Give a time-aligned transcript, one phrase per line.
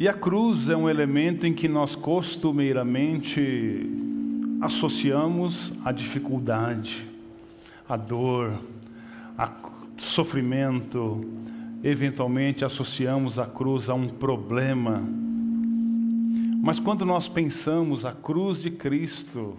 [0.00, 3.86] E a cruz é um elemento em que nós costumeiramente
[4.62, 7.06] associamos a dificuldade,
[7.86, 8.54] a dor,
[9.36, 9.52] a
[9.98, 11.22] sofrimento,
[11.84, 15.06] eventualmente associamos a cruz a um problema.
[16.62, 19.54] Mas quando nós pensamos a cruz de Cristo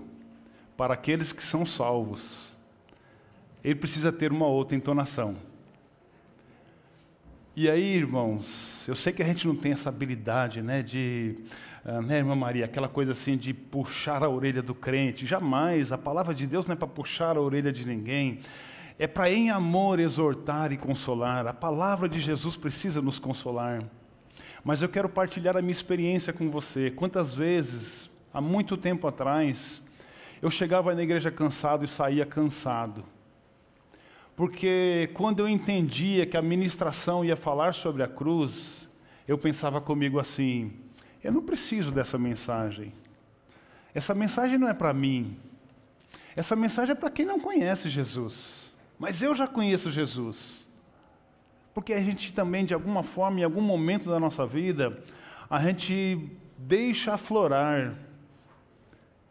[0.75, 2.51] para aqueles que são salvos,
[3.63, 5.35] ele precisa ter uma outra entonação.
[7.53, 11.35] E aí, irmãos, eu sei que a gente não tem essa habilidade, né, de,
[11.83, 15.27] uh, né, irmã Maria, aquela coisa assim de puxar a orelha do crente.
[15.27, 18.39] Jamais, a palavra de Deus não é para puxar a orelha de ninguém.
[18.97, 21.45] É para em amor exortar e consolar.
[21.45, 23.83] A palavra de Jesus precisa nos consolar.
[24.63, 26.89] Mas eu quero partilhar a minha experiência com você.
[26.89, 29.81] Quantas vezes, há muito tempo atrás,
[30.41, 33.03] eu chegava na igreja cansado e saía cansado
[34.41, 38.89] porque quando eu entendia que a ministração ia falar sobre a cruz,
[39.27, 40.73] eu pensava comigo assim:
[41.23, 42.91] eu não preciso dessa mensagem.
[43.93, 45.37] Essa mensagem não é para mim.
[46.35, 48.73] Essa mensagem é para quem não conhece Jesus.
[48.97, 50.67] Mas eu já conheço Jesus.
[51.71, 55.03] Porque a gente também, de alguma forma, em algum momento da nossa vida,
[55.47, 57.95] a gente deixa aflorar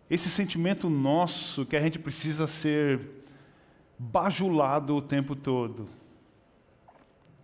[0.09, 3.20] esse sentimento nosso que a gente precisa ser
[4.03, 5.87] bajulado o tempo todo.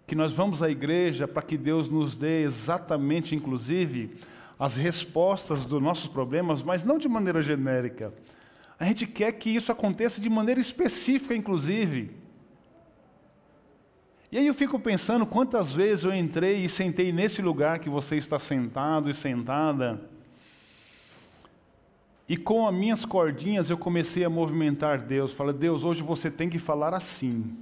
[0.06, 4.16] Que nós vamos à igreja para que Deus nos dê exatamente, inclusive,
[4.58, 8.14] as respostas dos nossos problemas, mas não de maneira genérica.
[8.78, 12.10] A gente quer que isso aconteça de maneira específica, inclusive.
[14.32, 18.16] E aí eu fico pensando quantas vezes eu entrei e sentei nesse lugar que você
[18.16, 20.00] está sentado e sentada
[22.28, 25.32] e com as minhas cordinhas eu comecei a movimentar Deus.
[25.32, 27.56] Falei, Deus, hoje você tem que falar assim.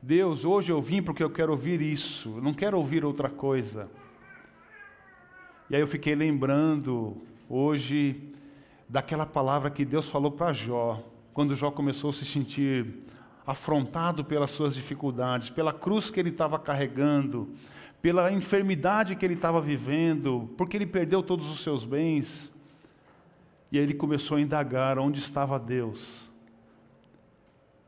[0.00, 3.88] Deus, hoje eu vim porque eu quero ouvir isso, eu não quero ouvir outra coisa.
[5.70, 7.16] E aí eu fiquei lembrando
[7.48, 8.20] hoje
[8.88, 11.02] daquela palavra que Deus falou para Jó,
[11.32, 12.86] quando Jó começou a se sentir
[13.46, 17.48] afrontado pelas suas dificuldades, pela cruz que ele estava carregando,
[18.02, 22.51] pela enfermidade que ele estava vivendo, porque ele perdeu todos os seus bens.
[23.72, 26.30] E aí ele começou a indagar onde estava Deus.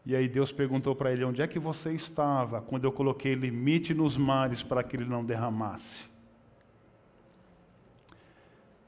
[0.07, 3.93] E aí Deus perguntou para ele: Onde é que você estava quando eu coloquei limite
[3.93, 6.07] nos mares para que ele não derramasse?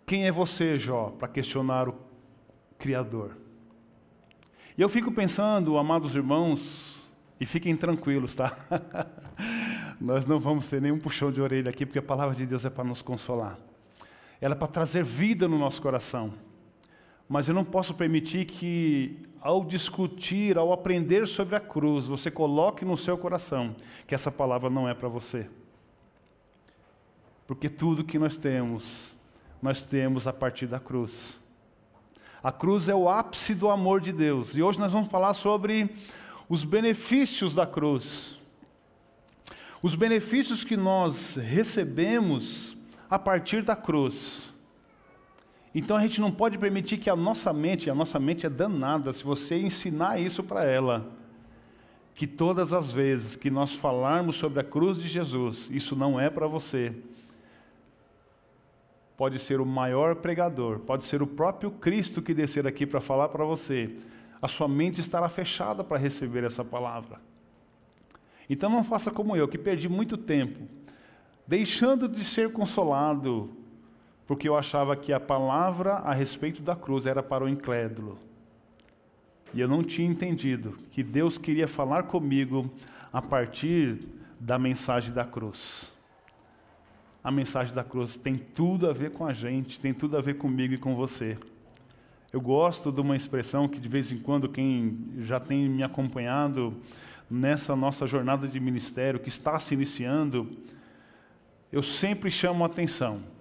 [0.07, 1.95] Quem é você, Jó, para questionar o
[2.79, 3.37] Criador?
[4.79, 8.57] E eu fico pensando, amados irmãos, e fiquem tranquilos, tá?
[10.01, 12.71] Nós não vamos ter nenhum puxão de orelha aqui, porque a palavra de Deus é
[12.71, 13.59] para nos consolar.
[14.41, 16.33] Ela é para trazer vida no nosso coração.
[17.29, 22.85] Mas eu não posso permitir que, ao discutir, ao aprender sobre a cruz, você coloque
[22.85, 23.75] no seu coração
[24.07, 25.49] que essa palavra não é para você.
[27.47, 29.15] Porque tudo que nós temos,
[29.61, 31.37] nós temos a partir da cruz.
[32.43, 34.57] A cruz é o ápice do amor de Deus.
[34.57, 35.91] E hoje nós vamos falar sobre
[36.49, 38.39] os benefícios da cruz.
[39.83, 42.77] Os benefícios que nós recebemos
[43.11, 44.46] a partir da cruz.
[45.79, 49.13] Então a gente não pode permitir que a nossa mente, a nossa mente é danada
[49.13, 51.07] se você ensinar isso para ela.
[52.15, 56.31] Que todas as vezes que nós falarmos sobre a cruz de Jesus, isso não é
[56.31, 56.95] para você.
[59.19, 63.29] Pode ser o maior pregador, pode ser o próprio Cristo que descer aqui para falar
[63.29, 63.95] para você.
[64.41, 67.21] A sua mente estará fechada para receber essa palavra.
[68.49, 70.67] Então não faça como eu, que perdi muito tempo
[71.47, 73.51] deixando de ser consolado
[74.27, 78.19] porque eu achava que a palavra a respeito da cruz era para o incrédulo.
[79.55, 82.71] E eu não tinha entendido que Deus queria falar comigo
[83.13, 84.01] a partir
[84.41, 85.93] da mensagem da cruz.
[87.23, 90.35] A mensagem da cruz tem tudo a ver com a gente, tem tudo a ver
[90.35, 91.39] comigo e com você.
[92.33, 96.75] Eu gosto de uma expressão que de vez em quando quem já tem me acompanhado
[97.31, 100.57] nessa nossa jornada de ministério que está se iniciando,
[101.73, 103.36] eu sempre chamo a atenção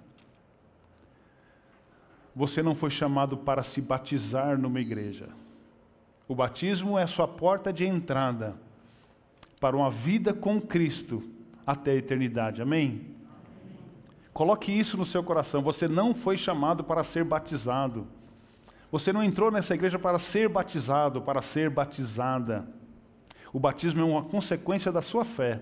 [2.35, 5.29] você não foi chamado para se batizar numa igreja.
[6.27, 8.55] O batismo é a sua porta de entrada
[9.59, 11.23] para uma vida com Cristo
[11.65, 12.61] até a eternidade.
[12.61, 13.15] Amém?
[14.33, 15.61] Coloque isso no seu coração.
[15.61, 18.05] Você não foi chamado para ser batizado.
[18.91, 22.67] Você não entrou nessa igreja para ser batizado, para ser batizada.
[23.53, 25.61] O batismo é uma consequência da sua fé.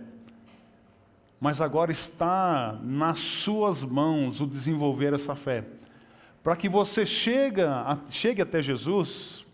[1.39, 5.65] Mas agora está nas suas mãos o desenvolver essa fé
[6.43, 9.45] para que você chega, chegue até Jesus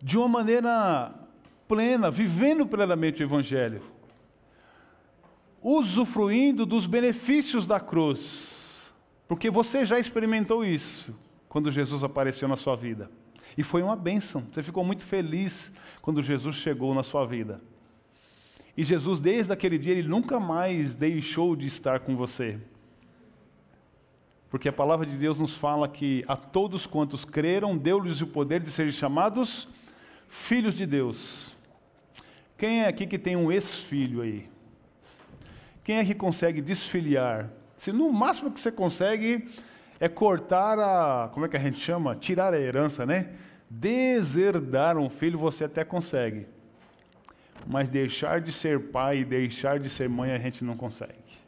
[0.00, 1.14] de uma maneira
[1.66, 3.82] plena, vivendo plenamente o Evangelho.
[5.62, 8.92] usufruindo dos benefícios da cruz,
[9.28, 11.14] porque você já experimentou isso
[11.48, 13.08] quando Jesus apareceu na sua vida.
[13.56, 14.44] E foi uma bênção.
[14.50, 17.60] Você ficou muito feliz quando Jesus chegou na sua vida.
[18.76, 22.58] E Jesus, desde aquele dia, ele nunca mais deixou de estar com você.
[24.52, 28.60] Porque a palavra de Deus nos fala que a todos quantos creram, deu-lhes o poder
[28.60, 29.66] de serem chamados
[30.28, 31.56] filhos de Deus.
[32.58, 34.50] Quem é aqui que tem um ex-filho aí?
[35.82, 37.48] Quem é que consegue desfiliar?
[37.78, 39.48] Se no máximo que você consegue
[39.98, 41.30] é cortar a.
[41.32, 42.14] Como é que a gente chama?
[42.14, 43.30] Tirar a herança, né?
[43.70, 46.46] Deserdar um filho você até consegue.
[47.66, 51.41] Mas deixar de ser pai deixar de ser mãe a gente não consegue.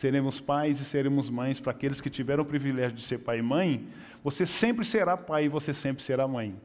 [0.00, 3.42] Seremos pais e seremos mães para aqueles que tiveram o privilégio de ser pai e
[3.42, 3.86] mãe.
[4.24, 6.56] Você sempre será pai e você sempre será mãe.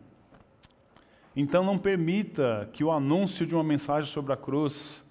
[1.35, 5.03] Então não permita que o anúncio de uma mensagem sobre a cruz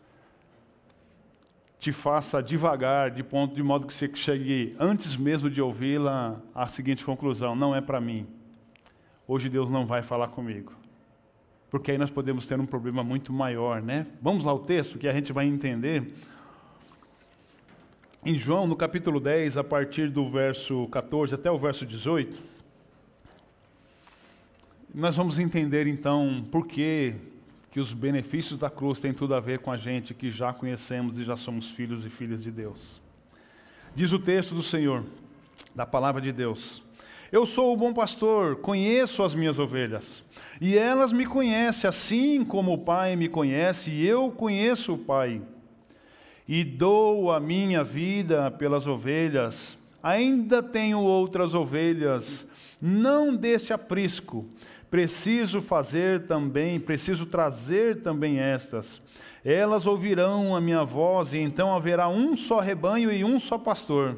[1.78, 6.66] te faça devagar, de ponto de modo que você chegue antes mesmo de ouvi-la à
[6.66, 8.26] seguinte conclusão: não é para mim.
[9.28, 10.72] Hoje Deus não vai falar comigo.
[11.70, 14.06] Porque aí nós podemos ter um problema muito maior, né?
[14.22, 16.10] Vamos lá ao texto que a gente vai entender.
[18.26, 22.40] Em João, no capítulo 10, a partir do verso 14 até o verso 18,
[24.94, 27.16] nós vamos entender então por que
[27.70, 31.18] que os benefícios da cruz têm tudo a ver com a gente que já conhecemos
[31.18, 32.98] e já somos filhos e filhas de Deus.
[33.94, 35.04] Diz o texto do Senhor,
[35.74, 36.82] da palavra de Deus:
[37.30, 40.24] Eu sou o bom pastor, conheço as minhas ovelhas,
[40.62, 45.42] e elas me conhecem, assim como o Pai me conhece, e eu conheço o Pai.
[46.46, 49.78] E dou a minha vida pelas ovelhas.
[50.02, 52.46] Ainda tenho outras ovelhas,
[52.80, 54.46] não deste aprisco
[54.94, 59.02] preciso fazer também, preciso trazer também estas.
[59.44, 64.16] Elas ouvirão a minha voz, e então haverá um só rebanho e um só pastor.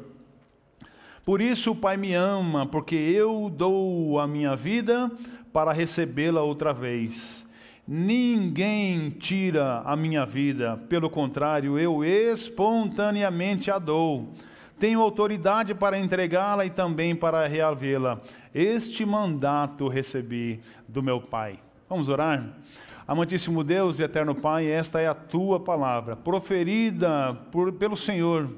[1.25, 5.11] Por isso o Pai me ama, porque eu dou a minha vida
[5.51, 7.46] para recebê-la outra vez.
[7.89, 14.33] Ninguém tira a minha vida, pelo contrário, eu espontaneamente a dou.
[14.77, 18.21] Tenho autoridade para entregá-la e também para reavê-la.
[18.53, 21.61] Este mandato recebi do meu Pai.
[21.89, 22.59] Vamos orar?
[23.07, 28.51] Amantíssimo Deus e eterno Pai, esta é a tua palavra, proferida por, pelo Senhor,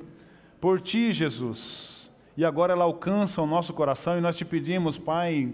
[0.58, 2.10] por ti, Jesus.
[2.34, 5.52] E agora ela alcança o nosso coração e nós te pedimos, Pai,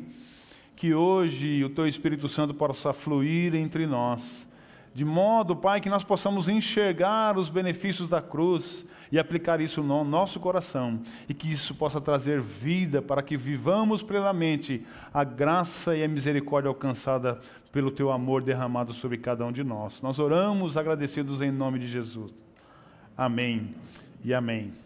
[0.77, 4.47] que hoje o teu Espírito Santo possa fluir entre nós
[4.95, 10.05] de modo, Pai, que nós possamos enxergar os benefícios da cruz e aplicar isso no
[10.05, 16.05] nosso coração, e que isso possa trazer vida para que vivamos plenamente a graça e
[16.05, 17.41] a misericórdia alcançada
[17.73, 20.01] pelo Teu amor derramado sobre cada um de nós.
[20.01, 22.33] Nós oramos agradecidos em nome de Jesus.
[23.17, 23.75] Amém
[24.25, 24.84] e amém.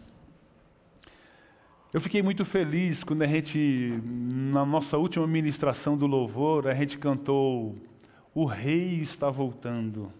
[1.91, 6.99] Eu fiquei muito feliz quando a gente, na nossa última ministração do louvor, a gente
[6.99, 7.75] cantou
[8.31, 10.13] o rei está voltando.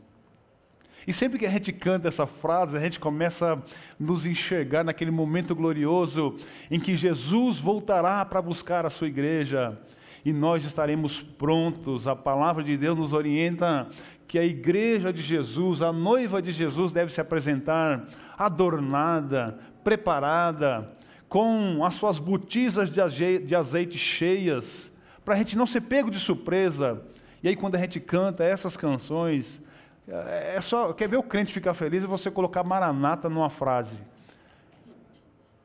[1.06, 3.60] E sempre que a gente canta essa frase, a gente começa a
[4.00, 6.38] nos enxergar naquele momento glorioso
[6.72, 9.80] em que Jesus voltará para buscar a sua igreja
[10.26, 12.08] e nós estaremos prontos.
[12.08, 13.88] A palavra de Deus nos orienta
[14.28, 20.98] que a igreja de Jesus, a noiva de Jesus, deve se apresentar adornada, preparada,
[21.30, 24.92] com as suas botizas de azeite cheias,
[25.24, 27.02] para a gente não ser pego de surpresa
[27.42, 29.62] e aí, quando a gente canta essas canções,
[30.08, 30.92] é, é só.
[30.92, 32.04] Quer ver o crente ficar feliz?
[32.04, 33.98] É você colocar Maranata numa frase.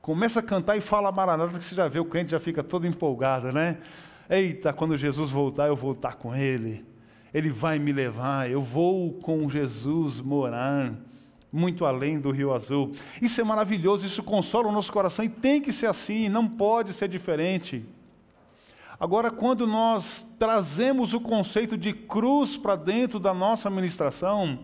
[0.01, 2.87] Começa a cantar e fala Maranata, que você já vê, o crente já fica todo
[2.87, 3.79] empolgado, né?
[4.29, 6.85] Eita, quando Jesus voltar, eu vou estar com Ele.
[7.33, 10.95] Ele vai me levar, eu vou com Jesus morar
[11.55, 12.91] muito além do Rio Azul.
[13.23, 16.93] Isso é maravilhoso, isso consola o nosso coração e tem que ser assim, não pode
[16.93, 17.85] ser diferente.
[18.99, 24.59] Agora, quando nós trazemos o conceito de cruz para dentro da nossa administração,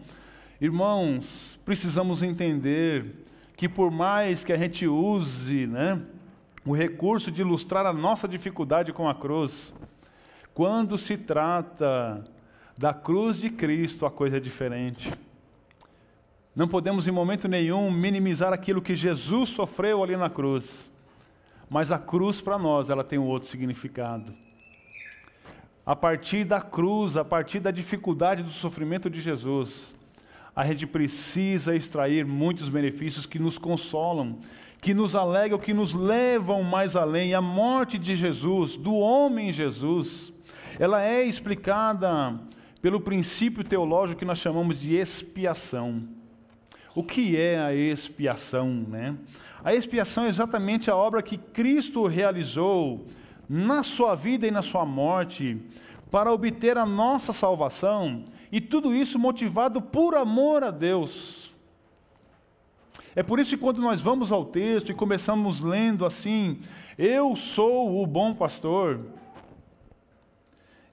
[0.60, 3.24] irmãos, precisamos entender
[3.56, 6.00] que por mais que a gente use né,
[6.66, 9.72] o recurso de ilustrar a nossa dificuldade com a cruz,
[10.52, 12.24] quando se trata
[12.76, 15.12] da cruz de Cristo, a coisa é diferente.
[16.54, 20.90] Não podemos em momento nenhum minimizar aquilo que Jesus sofreu ali na cruz.
[21.68, 24.32] Mas a cruz para nós, ela tem um outro significado.
[25.86, 29.94] A partir da cruz, a partir da dificuldade do sofrimento de Jesus,
[30.54, 34.38] a gente precisa extrair muitos benefícios que nos consolam,
[34.80, 37.32] que nos alegram, que nos levam mais além.
[37.32, 40.32] A morte de Jesus, do homem Jesus,
[40.78, 42.40] ela é explicada
[42.82, 46.19] pelo princípio teológico que nós chamamos de expiação.
[46.94, 48.68] O que é a expiação?
[48.88, 49.14] Né?
[49.64, 53.06] A expiação é exatamente a obra que Cristo realizou
[53.48, 55.60] na sua vida e na sua morte
[56.10, 61.54] para obter a nossa salvação, e tudo isso motivado por amor a Deus.
[63.14, 66.58] É por isso que quando nós vamos ao texto e começamos lendo assim,
[66.98, 69.00] eu sou o bom pastor,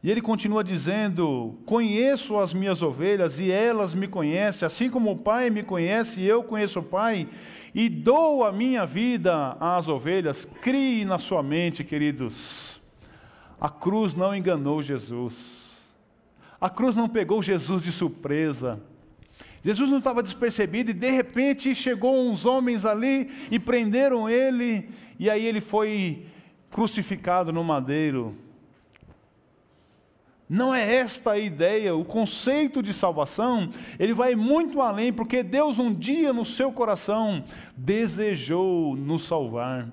[0.04, 5.18] e ele continua dizendo: Conheço as minhas ovelhas e elas me conhecem, assim como o
[5.18, 7.28] Pai me conhece e eu conheço o Pai,
[7.74, 10.48] e dou a minha vida às ovelhas.
[10.62, 12.82] Crie na sua mente, queridos.
[13.60, 15.68] A cruz não enganou Jesus.
[16.62, 18.80] A cruz não pegou Jesus de surpresa.
[19.64, 24.90] Jesus não estava despercebido e de repente chegou uns homens ali e prenderam ele,
[25.20, 26.26] e aí ele foi
[26.72, 28.47] crucificado no madeiro.
[30.50, 35.78] Não é esta a ideia, o conceito de salvação, ele vai muito além, porque Deus
[35.78, 37.44] um dia no seu coração
[37.76, 39.90] desejou nos salvar.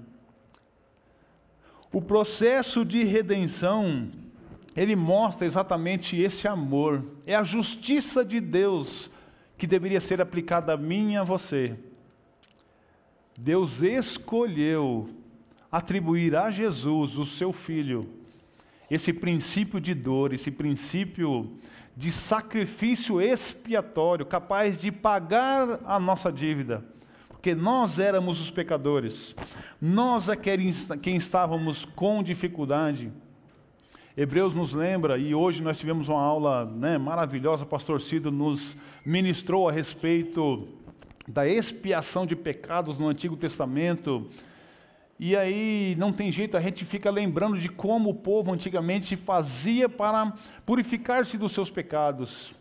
[1.93, 4.09] O processo de redenção,
[4.77, 9.11] ele mostra exatamente esse amor, é a justiça de Deus
[9.59, 11.77] que deveria ser aplicada a mim e a você.
[13.37, 15.09] Deus escolheu
[15.71, 18.09] atribuir a Jesus, o seu filho,
[18.91, 21.57] esse princípio de dor, esse princípio
[21.97, 26.85] de sacrifício expiatório, capaz de pagar a nossa dívida,
[27.29, 29.35] porque nós éramos os pecadores,
[29.81, 33.13] nós é quem estávamos com dificuldade.
[34.17, 38.77] Hebreus nos lembra, e hoje nós tivemos uma aula né, maravilhosa, o pastor Cido nos
[39.05, 40.69] ministrou a respeito
[41.27, 44.29] da expiação de pecados no Antigo Testamento,
[45.19, 49.89] e aí não tem jeito, a gente fica lembrando de como o povo antigamente fazia
[49.89, 50.33] para
[50.67, 52.55] purificar-se dos seus pecados.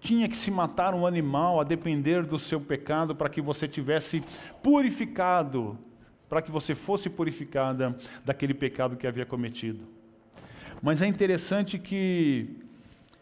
[0.00, 4.22] Tinha que se matar um animal a depender do seu pecado para que você tivesse
[4.62, 5.76] purificado,
[6.28, 9.86] para que você fosse purificada daquele pecado que havia cometido.
[10.80, 12.48] Mas é interessante que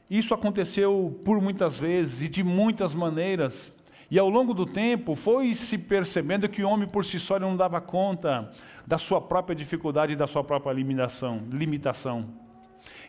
[0.08, 3.72] isso aconteceu por muitas vezes e de muitas maneiras.
[4.10, 7.56] E ao longo do tempo foi se percebendo que o homem por si só não
[7.56, 8.50] dava conta
[8.86, 11.42] da sua própria dificuldade e da sua própria limitação.
[11.50, 12.26] limitação.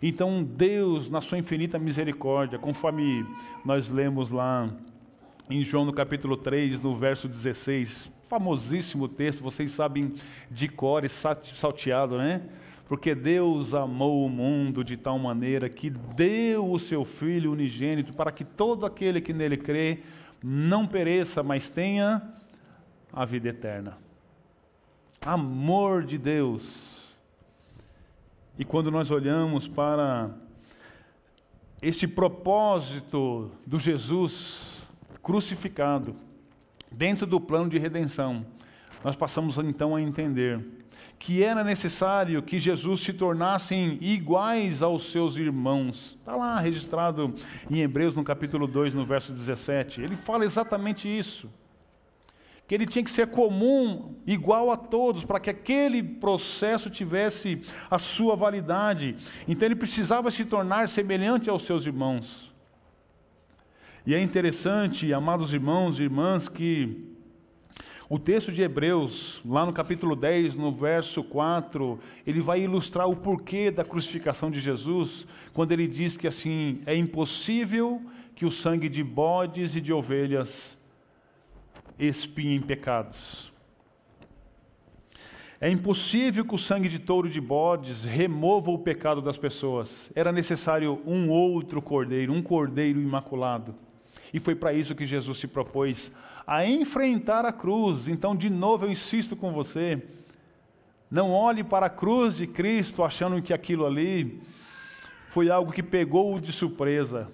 [0.01, 3.25] Então Deus, na sua infinita misericórdia, conforme
[3.63, 4.69] nós lemos lá
[5.49, 10.13] em João no capítulo 3, no verso 16, famosíssimo texto, vocês sabem
[10.51, 12.41] de cor e salteado, né?
[12.87, 18.31] Porque Deus amou o mundo de tal maneira que deu o seu Filho unigênito para
[18.31, 19.99] que todo aquele que nele crê
[20.43, 22.21] não pereça, mas tenha
[23.11, 23.97] a vida eterna.
[25.21, 27.15] Amor de Deus.
[28.57, 30.29] E quando nós olhamos para
[31.81, 34.83] este propósito do Jesus
[35.21, 36.15] crucificado,
[36.91, 38.45] dentro do plano de redenção,
[39.03, 40.78] nós passamos então a entender
[41.19, 46.17] que era necessário que Jesus se tornassem iguais aos seus irmãos.
[46.17, 47.35] Está lá registrado
[47.69, 50.01] em Hebreus, no capítulo 2, no verso 17.
[50.01, 51.51] Ele fala exatamente isso.
[52.65, 57.61] Que ele tinha que ser comum, igual a todos, para que aquele processo tivesse
[57.91, 59.17] a sua validade.
[59.45, 62.49] Então ele precisava se tornar semelhante aos seus irmãos.
[64.05, 67.09] E é interessante, amados irmãos e irmãs, que
[68.09, 73.15] o texto de Hebreus, lá no capítulo 10, no verso 4, ele vai ilustrar o
[73.15, 78.01] porquê da crucificação de Jesus, quando ele diz que assim, é impossível
[78.35, 80.75] que o sangue de bodes e de ovelhas
[81.99, 83.53] expiem pecados.
[85.61, 90.09] É impossível que o sangue de touro de bodes remova o pecado das pessoas.
[90.15, 93.75] Era necessário um outro cordeiro, um cordeiro imaculado.
[94.33, 96.11] E foi para isso que Jesus se propôs
[96.49, 98.07] a enfrentar a cruz.
[98.07, 100.01] Então, de novo, eu insisto com você:
[101.11, 104.41] não olhe para a cruz de Cristo achando que aquilo ali
[105.27, 107.31] foi algo que pegou-o de surpresa.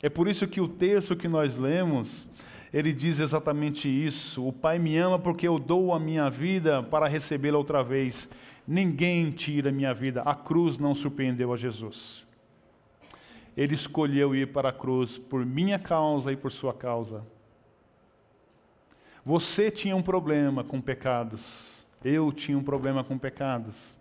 [0.00, 2.24] É por isso que o texto que nós lemos,
[2.72, 4.46] ele diz exatamente isso.
[4.46, 8.28] O Pai me ama porque eu dou a minha vida para recebê-la outra vez.
[8.64, 10.22] Ninguém tira a minha vida.
[10.22, 12.24] A cruz não surpreendeu a Jesus.
[13.56, 17.26] Ele escolheu ir para a cruz por minha causa e por sua causa.
[19.24, 23.96] Você tinha um problema com pecados, eu tinha um problema com pecados.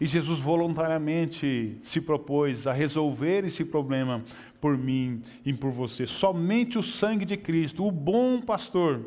[0.00, 4.24] E Jesus voluntariamente se propôs a resolver esse problema
[4.60, 6.06] por mim e por você.
[6.06, 9.00] Somente o sangue de Cristo, o bom pastor,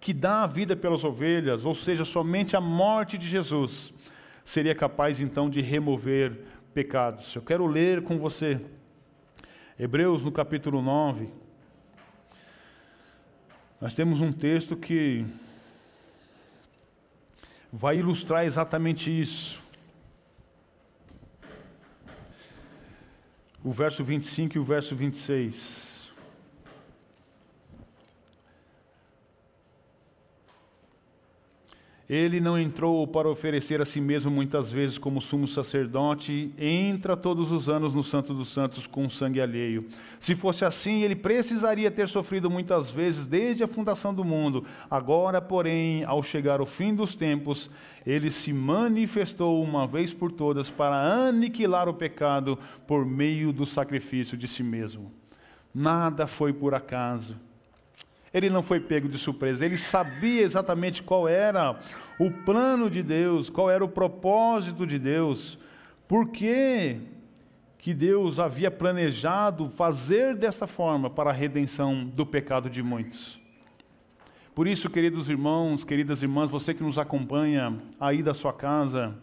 [0.00, 3.92] que dá a vida pelas ovelhas, ou seja, somente a morte de Jesus,
[4.44, 6.44] seria capaz então de remover
[6.74, 7.34] pecados.
[7.34, 8.60] Eu quero ler com você
[9.78, 11.41] Hebreus no capítulo 9
[13.82, 15.26] Nós temos um texto que
[17.72, 19.60] vai ilustrar exatamente isso.
[23.60, 25.91] O verso 25 e o verso 26.
[32.12, 37.50] Ele não entrou para oferecer a si mesmo muitas vezes como sumo sacerdote, entra todos
[37.50, 39.86] os anos no Santo dos Santos com sangue alheio.
[40.20, 44.62] Se fosse assim, ele precisaria ter sofrido muitas vezes desde a fundação do mundo.
[44.90, 47.70] Agora, porém, ao chegar o fim dos tempos,
[48.04, 54.36] ele se manifestou uma vez por todas para aniquilar o pecado por meio do sacrifício
[54.36, 55.10] de si mesmo.
[55.74, 57.38] Nada foi por acaso.
[58.32, 61.78] Ele não foi pego de surpresa, ele sabia exatamente qual era
[62.18, 65.58] o plano de Deus, qual era o propósito de Deus,
[66.08, 66.98] por que,
[67.76, 73.38] que Deus havia planejado fazer dessa forma para a redenção do pecado de muitos.
[74.54, 79.14] Por isso, queridos irmãos, queridas irmãs, você que nos acompanha aí da sua casa,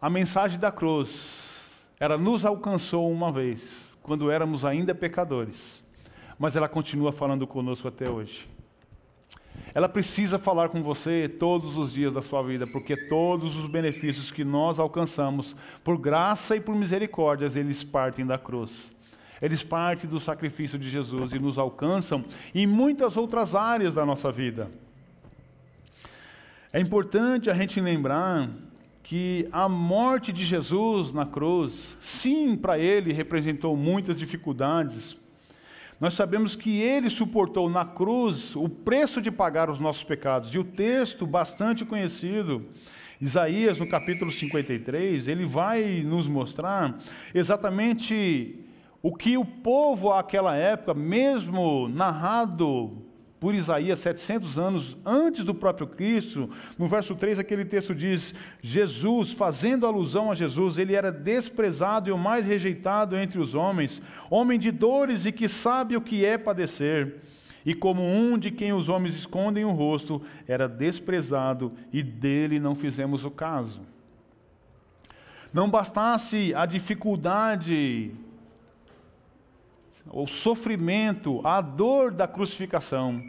[0.00, 5.82] a mensagem da cruz, ela nos alcançou uma vez, quando éramos ainda pecadores
[6.40, 8.48] mas ela continua falando conosco até hoje.
[9.74, 14.30] Ela precisa falar com você todos os dias da sua vida, porque todos os benefícios
[14.30, 15.54] que nós alcançamos,
[15.84, 18.96] por graça e por misericórdias, eles partem da cruz.
[19.42, 24.32] Eles partem do sacrifício de Jesus e nos alcançam em muitas outras áreas da nossa
[24.32, 24.70] vida.
[26.72, 28.48] É importante a gente lembrar
[29.02, 35.19] que a morte de Jesus na cruz, sim, para ele representou muitas dificuldades,
[36.00, 40.48] nós sabemos que ele suportou na cruz o preço de pagar os nossos pecados.
[40.54, 42.64] E o texto bastante conhecido,
[43.20, 46.98] Isaías, no capítulo 53, ele vai nos mostrar
[47.34, 48.64] exatamente
[49.02, 53.09] o que o povo àquela época, mesmo narrado
[53.40, 56.50] por Isaías 700 anos antes do próprio Cristo.
[56.78, 62.12] No verso 3, aquele texto diz: Jesus, fazendo alusão a Jesus, ele era desprezado e
[62.12, 66.36] o mais rejeitado entre os homens, homem de dores e que sabe o que é
[66.36, 67.22] padecer.
[67.64, 72.74] E como um de quem os homens escondem o rosto, era desprezado e dele não
[72.74, 73.80] fizemos o caso.
[75.52, 78.12] Não bastasse a dificuldade
[80.10, 83.22] o sofrimento, a dor da crucificação.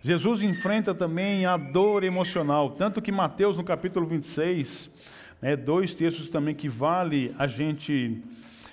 [0.00, 4.88] Jesus enfrenta também a dor emocional, tanto que Mateus, no capítulo 26,
[5.42, 8.22] né, dois textos também que vale a gente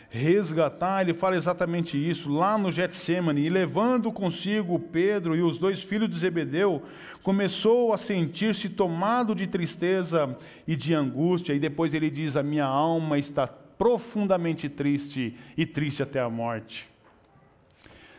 [0.07, 5.81] resgatar, ele fala exatamente isso, lá no Getsemane, e levando consigo Pedro e os dois
[5.81, 6.83] filhos de Zebedeu,
[7.21, 12.65] começou a sentir-se tomado de tristeza e de angústia, e depois ele diz: A minha
[12.65, 16.94] alma está profundamente triste e triste até a morte.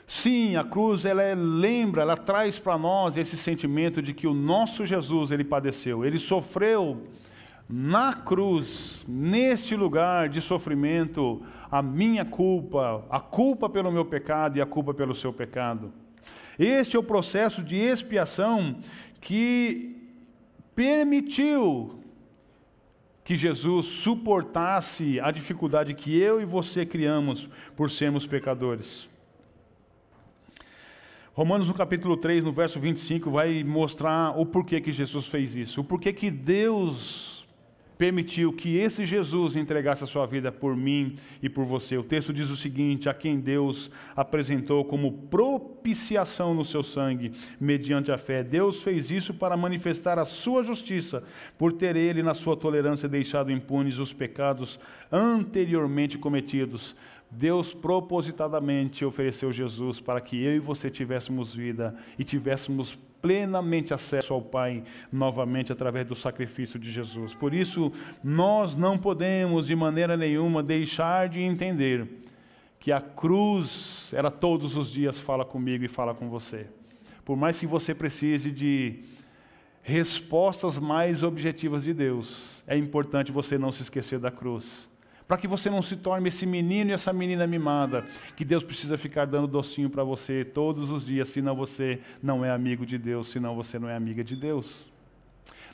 [0.07, 4.33] Sim, a cruz ela é, lembra, ela traz para nós esse sentimento de que o
[4.33, 7.03] nosso Jesus ele padeceu, ele sofreu
[7.69, 14.61] na cruz, neste lugar de sofrimento, a minha culpa, a culpa pelo meu pecado e
[14.61, 15.93] a culpa pelo seu pecado.
[16.57, 18.77] Este é o processo de expiação
[19.21, 19.97] que
[20.77, 22.01] permitiu
[23.25, 29.09] que Jesus suportasse a dificuldade que eu e você criamos por sermos pecadores.
[31.37, 35.83] Romanos no capítulo 3, no verso 25, vai mostrar o porquê que Jesus fez isso.
[35.83, 37.47] O porquê que Deus
[37.99, 41.99] permitiu que esse Jesus entregasse a sua vida por mim e por você.
[41.99, 48.11] O texto diz o seguinte: a quem Deus apresentou como propiciação no seu sangue, mediante
[48.11, 48.43] a fé.
[48.43, 51.23] Deus fez isso para manifestar a sua justiça,
[51.59, 54.81] por ter ele, na sua tolerância, deixado impunes os pecados
[55.13, 56.97] anteriormente cometidos
[57.31, 64.33] Deus propositadamente ofereceu Jesus para que eu e você tivéssemos vida e tivéssemos plenamente acesso
[64.33, 67.35] ao Pai novamente através do sacrifício de Jesus.
[67.35, 72.07] Por isso, nós não podemos de maneira nenhuma deixar de entender
[72.79, 76.69] que a cruz, ela todos os dias fala comigo e fala com você.
[77.25, 79.03] Por mais que você precise de
[79.83, 84.89] respostas mais objetivas de Deus, é importante você não se esquecer da cruz
[85.27, 88.05] para que você não se torne esse menino e essa menina mimada,
[88.37, 92.51] que Deus precisa ficar dando docinho para você todos os dias, senão você não é
[92.51, 94.91] amigo de Deus, senão você não é amiga de Deus.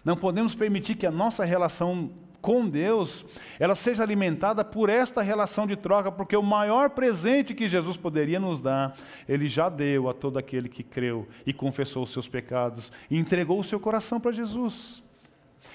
[0.04, 2.10] Não podemos permitir que a nossa relação
[2.40, 3.24] com Deus,
[3.58, 8.40] ela seja alimentada por esta relação de troca, porque o maior presente que Jesus poderia
[8.40, 8.96] nos dar,
[9.28, 13.60] ele já deu a todo aquele que creu e confessou os seus pecados e entregou
[13.60, 15.00] o seu coração para Jesus.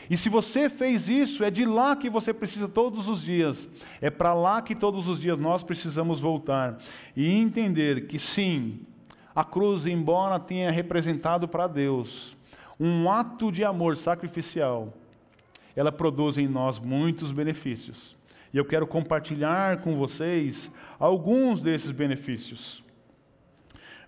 [0.09, 3.67] E se você fez isso, é de lá que você precisa todos os dias.
[4.01, 6.77] É para lá que todos os dias nós precisamos voltar
[7.15, 8.79] e entender que sim,
[9.35, 12.35] a cruz, embora tenha representado para Deus
[12.79, 14.93] um ato de amor sacrificial,
[15.75, 18.15] ela produz em nós muitos benefícios.
[18.53, 22.83] E eu quero compartilhar com vocês alguns desses benefícios.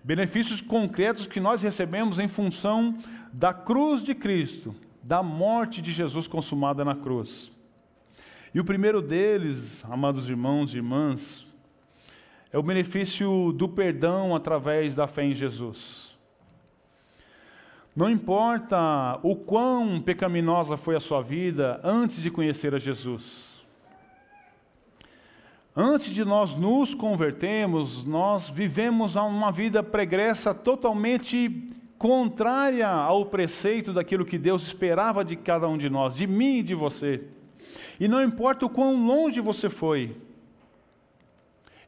[0.02, 2.96] Benefícios concretos que nós recebemos em função
[3.32, 7.50] da cruz de Cristo, da morte de Jesus consumada na cruz.
[8.54, 11.46] E o primeiro deles, amados irmãos e irmãs,
[12.52, 16.10] é o benefício do perdão através da fé em Jesus.
[17.94, 23.50] Não importa o quão pecaminosa foi a sua vida antes de conhecer a Jesus.
[25.76, 34.24] Antes de nós nos convertermos, nós vivemos uma vida pregressa totalmente contrária ao preceito daquilo
[34.24, 37.24] que Deus esperava de cada um de nós, de mim e de você.
[38.00, 40.16] E não importa o quão longe você foi,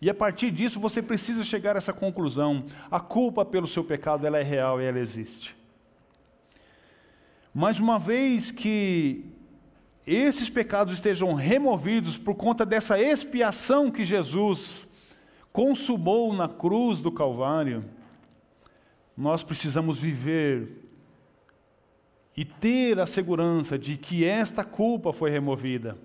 [0.03, 4.27] e a partir disso você precisa chegar a essa conclusão: a culpa pelo seu pecado
[4.27, 5.57] ela é real e ela existe.
[7.55, 9.25] Mas uma vez que
[10.07, 14.87] esses pecados estejam removidos por conta dessa expiação que Jesus
[15.51, 17.83] consumou na cruz do Calvário,
[19.17, 20.83] nós precisamos viver
[22.37, 25.99] e ter a segurança de que esta culpa foi removida.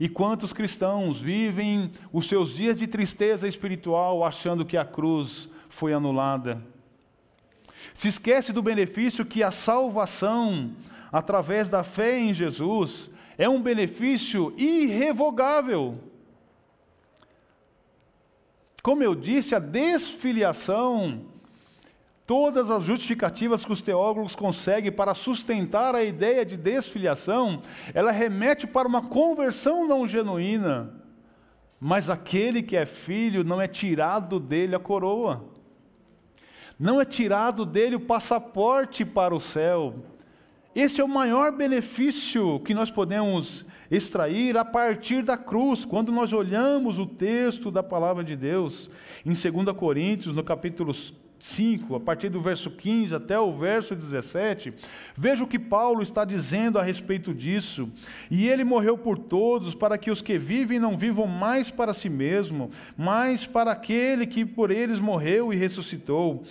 [0.00, 5.92] E quantos cristãos vivem os seus dias de tristeza espiritual achando que a cruz foi
[5.92, 6.62] anulada?
[7.94, 10.72] Se esquece do benefício que a salvação,
[11.12, 15.98] através da fé em Jesus, é um benefício irrevogável.
[18.82, 21.26] Como eu disse, a desfiliação,
[22.28, 27.62] todas as justificativas que os teólogos conseguem para sustentar a ideia de desfiliação,
[27.94, 30.92] ela remete para uma conversão não genuína.
[31.80, 35.42] Mas aquele que é filho não é tirado dele a coroa.
[36.78, 39.94] Não é tirado dele o passaporte para o céu.
[40.74, 46.34] Esse é o maior benefício que nós podemos extrair a partir da cruz, quando nós
[46.34, 48.90] olhamos o texto da palavra de Deus,
[49.24, 50.92] em 2 Coríntios, no capítulo
[51.40, 54.72] 5, a partir do verso 15 até o verso 17,
[55.16, 57.90] veja o que Paulo está dizendo a respeito disso.
[58.30, 62.08] E ele morreu por todos, para que os que vivem não vivam mais para si
[62.08, 66.44] mesmo, mas para aquele que por eles morreu e ressuscitou.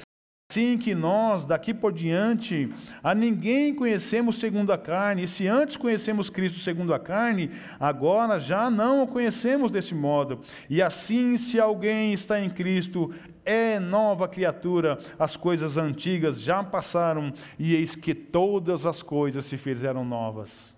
[0.49, 2.71] Assim que nós, daqui por diante,
[3.03, 8.39] a ninguém conhecemos segundo a carne, e se antes conhecemos Cristo segundo a carne, agora
[8.39, 10.39] já não o conhecemos desse modo.
[10.69, 13.13] E assim, se alguém está em Cristo,
[13.47, 19.57] é nova criatura, as coisas antigas já passaram, e eis que todas as coisas se
[19.57, 20.75] fizeram novas.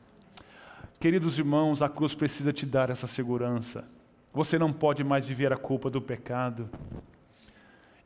[1.00, 3.86] Queridos irmãos, a cruz precisa te dar essa segurança.
[4.32, 6.70] Você não pode mais viver a culpa do pecado.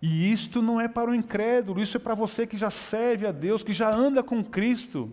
[0.02, 3.32] E isto não é para o incrédulo, isso é para você que já serve a
[3.32, 5.12] Deus, que já anda com Cristo.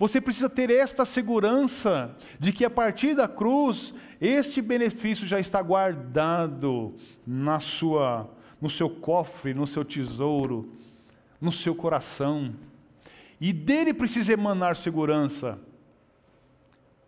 [0.00, 5.60] Você precisa ter esta segurança de que a partir da cruz, este benefício já está
[5.60, 6.94] guardado
[7.26, 10.68] na sua, no seu cofre, no seu tesouro,
[11.40, 12.54] no seu coração.
[13.40, 15.58] E dele precisa emanar segurança.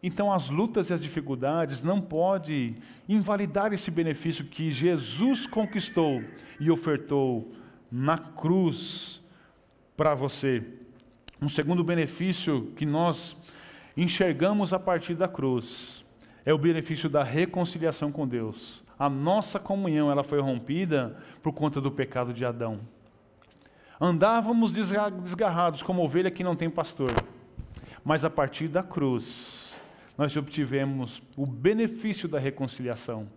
[0.03, 2.77] Então as lutas e as dificuldades não podem
[3.09, 6.23] invalidar esse benefício que Jesus conquistou
[6.59, 7.53] e ofertou
[7.91, 9.23] na cruz
[9.97, 10.65] para você.
[11.41, 13.37] Um segundo benefício que nós
[13.97, 16.05] enxergamos a partir da cruz
[16.45, 18.82] é o benefício da reconciliação com Deus.
[19.03, 22.79] A nossa comunhão ela foi rompida por conta do pecado de Adão.
[24.01, 27.11] Andávamos desgarrados como ovelha que não tem pastor.
[28.05, 29.75] Mas a partir da cruz,
[30.17, 33.29] nós obtivemos o benefício da reconciliação.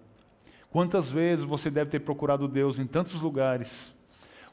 [0.69, 3.91] Quantas vezes você deve ter procurado Deus em tantos lugares,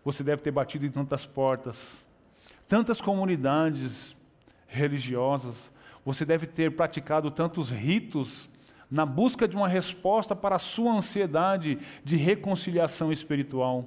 [0.03, 2.09] você deve ter batido em tantas portas,
[2.67, 4.17] tantas comunidades
[4.67, 5.71] religiosas,
[6.07, 8.49] você deve ter praticado tantos ritos
[8.93, 13.87] na busca de uma resposta para a sua ansiedade de reconciliação espiritual.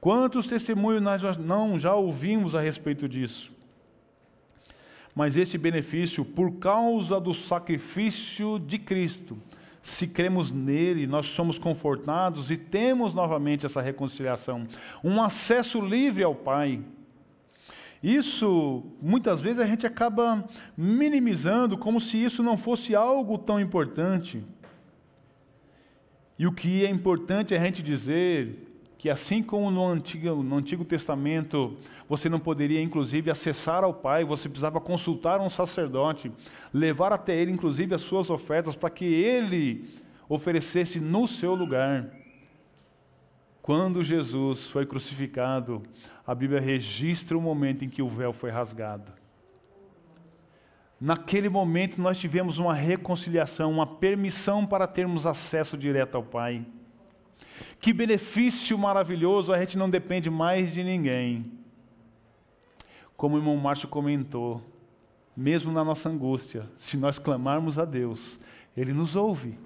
[0.00, 3.50] Quantos testemunhos nós não já ouvimos a respeito disso?
[5.14, 9.36] mas esse benefício, por causa do sacrifício de Cristo,
[9.82, 14.66] se cremos nele, nós somos confortados e temos novamente essa reconciliação,
[15.02, 16.80] um acesso livre ao Pai.
[18.02, 20.44] Isso, muitas vezes, a gente acaba
[20.76, 24.42] minimizando como se isso não fosse algo tão importante.
[26.38, 30.56] E o que é importante é a gente dizer que assim como no Antigo, no
[30.56, 36.30] Antigo Testamento você não poderia inclusive acessar ao Pai, você precisava consultar um sacerdote,
[36.72, 39.88] levar até ele inclusive as suas ofertas para que ele
[40.28, 42.10] oferecesse no seu lugar.
[43.62, 45.82] Quando Jesus foi crucificado,
[46.30, 49.12] a Bíblia registra o momento em que o véu foi rasgado.
[51.00, 56.64] Naquele momento nós tivemos uma reconciliação, uma permissão para termos acesso direto ao Pai.
[57.80, 61.50] Que benefício maravilhoso, a gente não depende mais de ninguém.
[63.16, 64.62] Como o irmão Márcio comentou,
[65.36, 68.38] mesmo na nossa angústia, se nós clamarmos a Deus,
[68.76, 69.58] Ele nos ouve.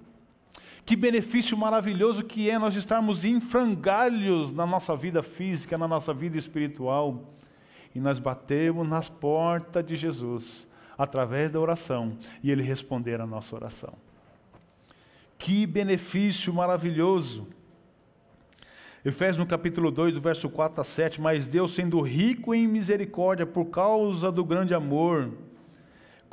[0.85, 6.12] Que benefício maravilhoso que é nós estarmos em frangalhos na nossa vida física, na nossa
[6.12, 7.33] vida espiritual,
[7.94, 10.66] e nós batemos nas portas de Jesus
[10.99, 13.94] através da oração e Ele responder a nossa oração.
[15.38, 17.47] Que benefício maravilhoso!
[19.05, 23.44] Efésios no capítulo 2, do verso 4 a 7, mas Deus sendo rico em misericórdia
[23.44, 25.31] por causa do grande amor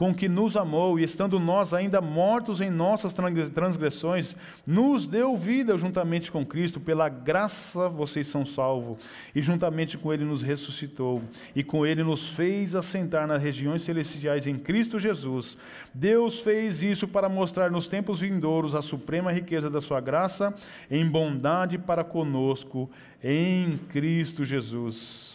[0.02, 3.14] com que nos amou, e estando nós ainda mortos em nossas
[3.54, 4.36] transgressões,
[4.66, 8.98] nos deu vida juntamente com Cristo, pela graça vocês são salvos,
[9.36, 11.22] e juntamente com Ele nos ressuscitou,
[11.56, 15.56] e com Ele nos fez assentar nas regiões celestiais em Cristo Jesus.
[15.94, 20.52] Deus fez isso para mostrar nos tempos vindouros a suprema riqueza da Sua graça
[20.90, 22.90] em bondade para conosco
[23.24, 25.31] em Cristo Jesus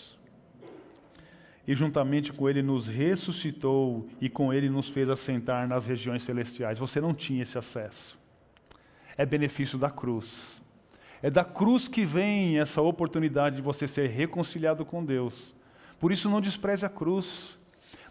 [1.66, 6.78] e juntamente com ele nos ressuscitou e com ele nos fez assentar nas regiões celestiais.
[6.78, 8.16] Você não tinha esse acesso.
[9.16, 10.60] É benefício da cruz.
[11.22, 15.54] É da cruz que vem essa oportunidade de você ser reconciliado com Deus.
[15.98, 17.58] Por isso, não despreze a cruz.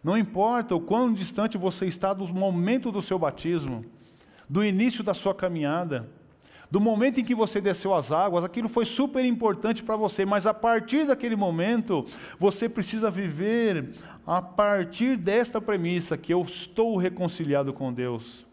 [0.03, 3.85] Não importa o quão distante você está do momento do seu batismo,
[4.49, 6.07] do início da sua caminhada,
[6.75, 10.45] do momento em que você desceu as águas, aquilo foi super importante para você, mas
[10.45, 12.05] a partir daquele momento,
[12.37, 13.93] você precisa viver
[14.27, 18.45] a partir desta premissa que eu estou reconciliado com Deus.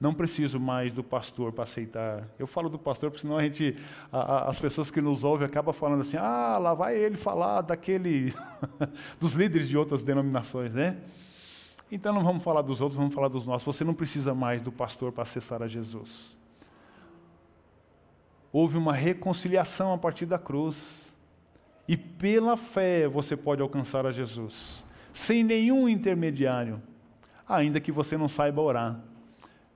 [0.00, 2.26] Não preciso mais do pastor para aceitar.
[2.36, 3.76] Eu falo do pastor porque senão a gente,
[4.10, 7.60] a, a, as pessoas que nos ouvem acabam falando assim: ah, lá vai ele falar
[7.60, 8.34] daquele,
[9.20, 10.96] dos líderes de outras denominações, né?
[11.92, 13.64] Então não vamos falar dos outros, vamos falar dos nossos.
[13.64, 16.41] Você não precisa mais do pastor para acessar a Jesus
[18.52, 21.10] houve uma reconciliação a partir da cruz.
[21.88, 26.80] E pela fé você pode alcançar a Jesus, sem nenhum intermediário,
[27.48, 29.00] ainda que você não saiba orar.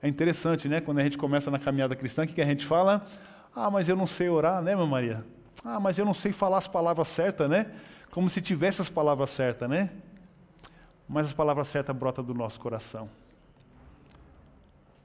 [0.01, 0.79] É interessante, né?
[0.79, 3.05] Quando a gente começa na caminhada cristã, o que a gente fala?
[3.53, 5.25] Ah, mas eu não sei orar, né, minha Maria?
[5.65, 7.71] Ah, mas eu não sei falar as palavras certas, né?
[8.11, 9.89] Como se tivesse as palavras certas, né?
[11.09, 13.09] Mas as palavras certas brotam do nosso coração.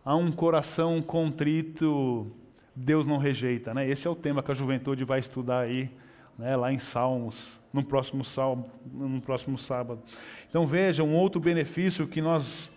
[0.04, 2.30] Há um coração contrito
[2.74, 3.88] Deus não rejeita, né?
[3.88, 5.90] Esse é o tema que a juventude vai estudar aí,
[6.38, 10.02] né, lá em Salmos, no próximo salmo, no próximo sábado.
[10.48, 12.70] Então veja um outro benefício que nós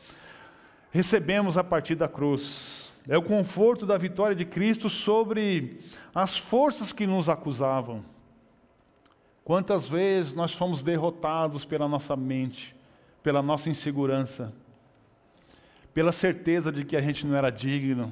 [0.91, 2.91] recebemos a partir da cruz.
[3.07, 5.79] É o conforto da vitória de Cristo sobre
[6.13, 8.03] as forças que nos acusavam.
[9.43, 12.75] Quantas vezes nós fomos derrotados pela nossa mente,
[13.21, 14.51] pela nossa insegurança,
[15.93, 18.11] pela certeza de que a gente não era digno,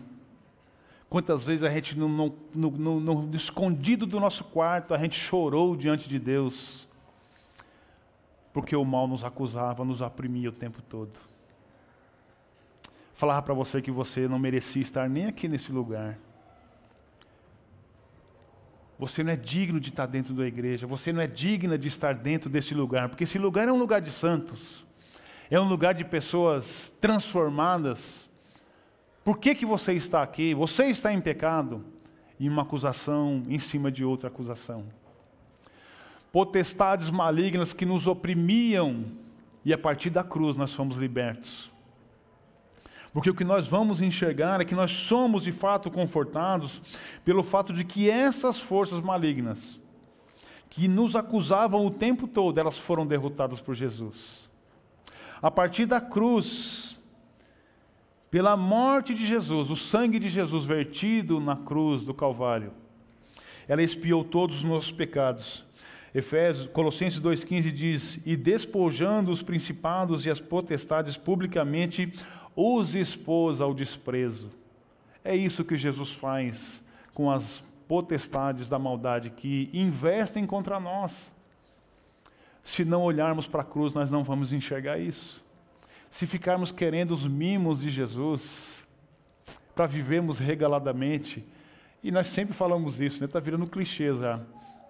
[1.13, 5.75] Quantas vezes a gente, no, no, no, no, escondido do nosso quarto, a gente chorou
[5.75, 6.87] diante de Deus,
[8.51, 11.11] porque o mal nos acusava, nos oprimia o tempo todo.
[13.13, 16.17] Falava para você que você não merecia estar nem aqui nesse lugar.
[18.97, 22.15] Você não é digno de estar dentro da igreja, você não é digna de estar
[22.15, 24.83] dentro desse lugar, porque esse lugar é um lugar de santos,
[25.47, 28.27] é um lugar de pessoas transformadas
[29.23, 30.53] por que, que você está aqui?
[30.53, 31.83] Você está em pecado.
[32.39, 34.85] E uma acusação em cima de outra acusação.
[36.31, 39.05] Potestades malignas que nos oprimiam,
[39.63, 41.71] e a partir da cruz nós fomos libertos.
[43.13, 46.81] Porque o que nós vamos enxergar é que nós somos de fato confortados
[47.23, 49.79] pelo fato de que essas forças malignas,
[50.69, 54.49] que nos acusavam o tempo todo, elas foram derrotadas por Jesus.
[55.39, 56.82] A partir da cruz,
[58.33, 62.71] pela morte de Jesus, o sangue de Jesus vertido na cruz do Calvário,
[63.67, 65.63] ela expiou todos os nossos pecados.
[66.15, 72.11] Efésios, Colossenses 2,15 diz: E despojando os principados e as potestades publicamente,
[72.55, 74.49] os expôs ao desprezo.
[75.23, 81.31] É isso que Jesus faz com as potestades da maldade que investem contra nós.
[82.63, 85.43] Se não olharmos para a cruz, nós não vamos enxergar isso
[86.13, 88.87] se ficarmos querendo os mimos de Jesus
[89.73, 91.43] para vivermos regaladamente,
[92.03, 93.31] e nós sempre falamos isso, está né?
[93.33, 94.39] Tá virando clichê já.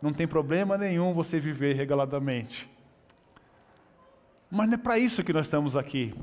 [0.01, 2.69] Não tem problema nenhum você viver regaladamente.
[4.51, 6.13] Mas não é para isso que nós estamos aqui.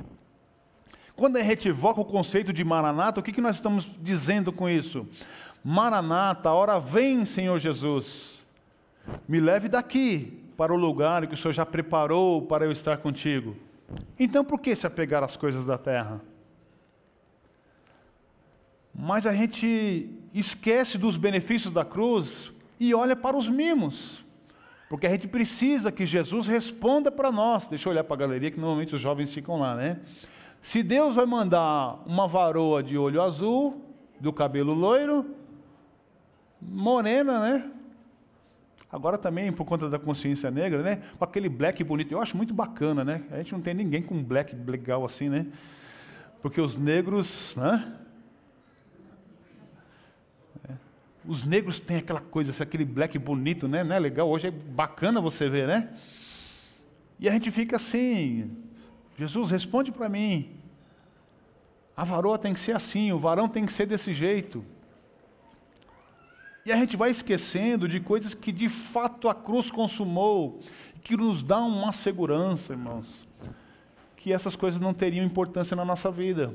[1.17, 4.69] Quando a gente evoca o conceito de Maranata, o que, que nós estamos dizendo com
[4.69, 5.09] isso?
[5.65, 8.39] Maranata, hora vem, Senhor Jesus.
[9.27, 13.57] Me leve daqui para o lugar que o Senhor já preparou para eu estar contigo.
[14.19, 16.21] Então, por que se apegar às coisas da terra?
[18.95, 24.25] Mas a gente esquece dos benefícios da cruz e olha para os mimos.
[24.89, 27.67] Porque a gente precisa que Jesus responda para nós.
[27.69, 30.01] Deixa eu olhar para a galeria, que normalmente os jovens ficam lá, né?
[30.61, 33.85] Se Deus vai mandar uma varoa de olho azul,
[34.19, 35.35] do cabelo loiro,
[36.61, 37.71] morena, né?
[38.93, 41.03] Agora também, por conta da consciência negra, né?
[41.17, 42.13] Com aquele black bonito.
[42.13, 43.23] Eu acho muito bacana, né?
[43.31, 45.47] A gente não tem ninguém com black legal assim, né?
[46.43, 47.97] Porque os negros, né?
[50.69, 50.73] É.
[51.25, 53.85] Os negros têm aquela coisa, aquele black bonito, né?
[53.85, 54.29] Não é legal?
[54.29, 55.91] Hoje é bacana você ver, né?
[57.21, 58.51] E a gente fica assim,
[59.17, 60.57] Jesus, responde para mim.
[61.97, 64.65] A varoa tem que ser assim, o varão tem que ser desse jeito.
[66.65, 70.61] E a gente vai esquecendo de coisas que de fato a cruz consumou,
[71.03, 73.27] que nos dá uma segurança, irmãos,
[74.17, 76.55] que essas coisas não teriam importância na nossa vida.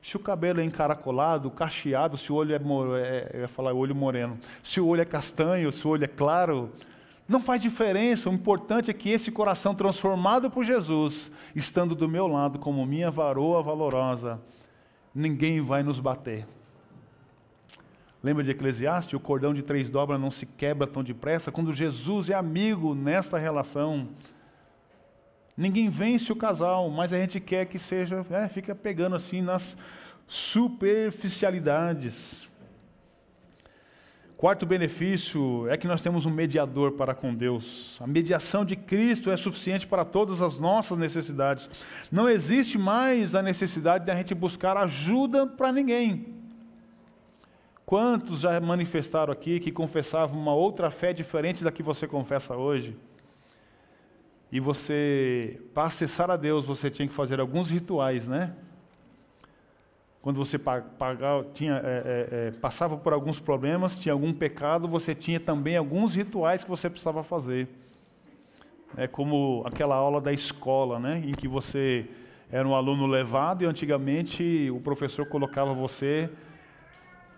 [0.00, 2.58] Se o cabelo é encaracolado, cacheado, se o olho é,
[3.00, 6.08] é eu ia falar olho moreno, se o olho é castanho, se o olho é
[6.08, 6.72] claro,
[7.28, 12.28] não faz diferença, o importante é que esse coração transformado por Jesus, estando do meu
[12.28, 14.40] lado como minha varoa valorosa,
[15.12, 16.46] ninguém vai nos bater.
[18.22, 19.14] Lembra de Eclesiastes?
[19.14, 21.52] O cordão de três dobras não se quebra tão depressa.
[21.52, 24.08] Quando Jesus é amigo nesta relação,
[25.56, 29.76] ninguém vence o casal, mas a gente quer que seja, é, fica pegando assim nas
[30.26, 32.48] superficialidades.
[34.36, 37.96] Quarto benefício é que nós temos um mediador para com Deus.
[38.00, 41.68] A mediação de Cristo é suficiente para todas as nossas necessidades.
[42.10, 46.37] Não existe mais a necessidade de a gente buscar ajuda para ninguém.
[47.88, 52.94] Quantos já manifestaram aqui que confessavam uma outra fé diferente da que você confessa hoje?
[54.52, 58.54] E você, para acessar a Deus, você tinha que fazer alguns rituais, né?
[60.20, 65.14] quando você pagava, tinha, é, é, é, passava por alguns problemas, tinha algum pecado, você
[65.14, 67.68] tinha também alguns rituais que você precisava fazer.
[68.98, 72.06] É como aquela aula da escola, né, em que você
[72.52, 76.28] era um aluno levado e antigamente o professor colocava você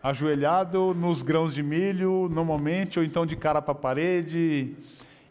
[0.02, 4.74] ajoelhado nos grãos de milho, normalmente, ou então de cara para a parede,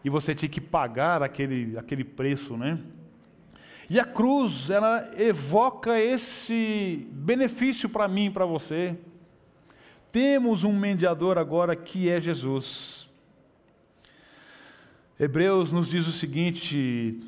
[0.03, 2.79] e você tinha que pagar aquele, aquele preço, né?
[3.89, 8.95] E a cruz, ela evoca esse benefício para mim e para você.
[10.12, 13.08] Temos um mediador agora que é Jesus.
[15.19, 17.19] Hebreus nos diz o seguinte: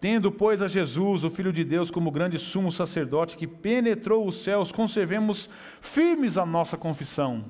[0.00, 4.42] Tendo, pois, a Jesus, o Filho de Deus, como grande sumo sacerdote que penetrou os
[4.42, 5.48] céus, conservemos
[5.80, 7.44] firmes a nossa confissão.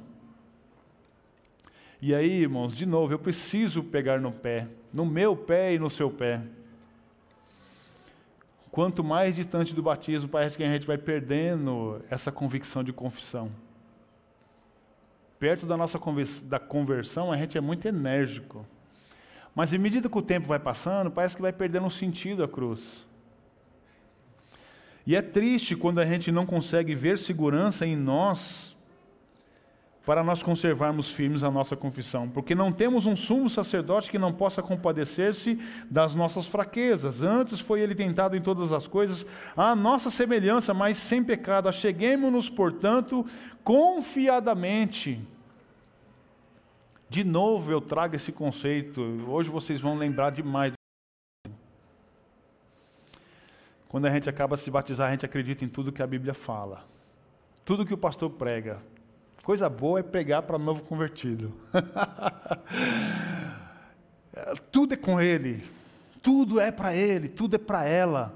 [2.01, 5.91] E aí, irmãos, de novo, eu preciso pegar no pé, no meu pé e no
[5.91, 6.41] seu pé.
[8.71, 13.51] Quanto mais distante do batismo, parece que a gente vai perdendo essa convicção de confissão.
[15.39, 18.65] Perto da nossa conversão, a gente é muito enérgico.
[19.57, 23.07] Mas à medida que o tempo vai passando, parece que vai perdendo sentido a cruz.
[25.07, 28.77] E é triste quando a gente não consegue ver segurança em nós
[30.05, 34.33] para nós conservarmos firmes a nossa confissão, porque não temos um sumo sacerdote que não
[34.33, 35.59] possa compadecer-se
[35.91, 37.23] das nossas fraquezas.
[37.23, 41.69] Antes foi ele tentado em todas as coisas, à nossa semelhança, mas sem pecado.
[41.69, 43.25] Acheguemos-nos, portanto,
[43.65, 45.27] confiadamente.
[47.09, 49.01] De novo eu trago esse conceito.
[49.29, 50.73] Hoje vocês vão lembrar demais.
[53.89, 56.35] Quando a gente acaba de se batizar, a gente acredita em tudo que a Bíblia
[56.35, 56.85] fala.
[57.65, 58.83] Tudo que o pastor prega,
[59.47, 61.55] Coisa boa é pregar para novo convertido.
[64.73, 65.63] tudo é com ele,
[66.21, 68.35] tudo é para ele, tudo é para ela.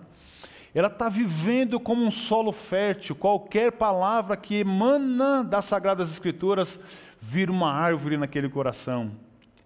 [0.73, 3.17] Ela está vivendo como um solo fértil.
[3.17, 6.79] Qualquer palavra que emana das Sagradas Escrituras
[7.21, 9.13] vira uma árvore naquele coração.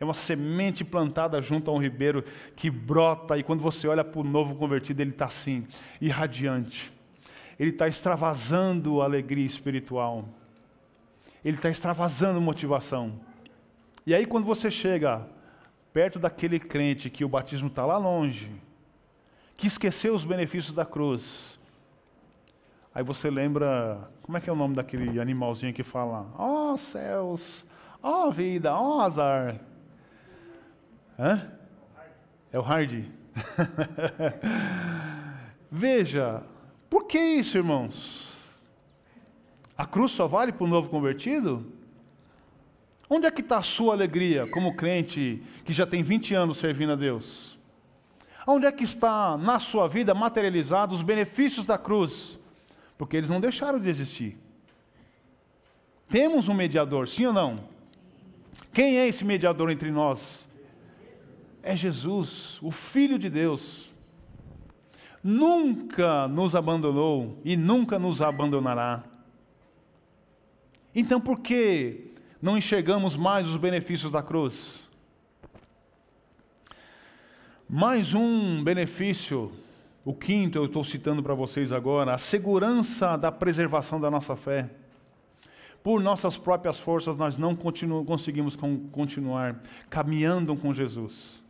[0.01, 2.25] É uma semente plantada junto a um ribeiro
[2.57, 5.67] que brota, e quando você olha para o novo convertido, ele está assim,
[6.01, 6.93] irradiante.
[7.59, 10.29] Ele está extravasando a alegria espiritual
[11.45, 13.21] ele está extravasando motivação.
[14.07, 15.27] E aí, quando você chega
[15.93, 18.51] perto daquele crente que o batismo está lá longe,
[19.57, 21.59] que esqueceu os benefícios da cruz,
[22.95, 26.79] aí você lembra, como é que é o nome daquele animalzinho que fala, ó oh,
[26.79, 27.67] céus,
[28.03, 29.61] ó oh, vida, ó oh, azar.
[31.19, 31.51] Hã?
[32.53, 33.11] É o Hardy.
[35.71, 36.43] Veja,
[36.89, 38.33] Por que isso, irmãos?
[39.77, 41.67] A cruz só vale para o novo convertido?
[43.11, 46.93] Onde é que está a sua alegria como crente que já tem 20 anos servindo
[46.93, 47.59] a Deus?
[48.47, 52.39] Onde é que está na sua vida materializados os benefícios da cruz?
[52.97, 54.39] Porque eles não deixaram de existir.
[56.09, 57.69] Temos um mediador, sim ou não?
[58.73, 60.49] Quem é esse mediador entre nós?
[61.63, 63.93] É Jesus, o Filho de Deus.
[65.23, 69.03] Nunca nos abandonou e nunca nos abandonará.
[70.95, 74.89] Então, por que não enxergamos mais os benefícios da cruz?
[77.69, 79.51] Mais um benefício,
[80.05, 84.69] o quinto eu estou citando para vocês agora, a segurança da preservação da nossa fé.
[85.83, 88.57] Por nossas próprias forças, nós não conseguimos
[88.91, 91.43] continuar caminhando com Jesus.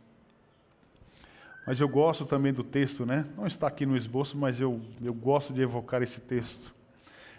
[1.65, 3.25] Mas eu gosto também do texto, né?
[3.35, 6.73] Não está aqui no esboço, mas eu, eu gosto de evocar esse texto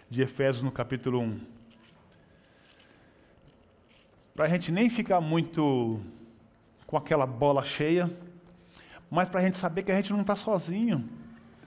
[0.09, 1.39] de Efésios no capítulo 1.
[4.35, 5.99] Para a gente nem ficar muito
[6.85, 8.11] com aquela bola cheia,
[9.09, 11.03] mas para a gente saber que a gente não está sozinho.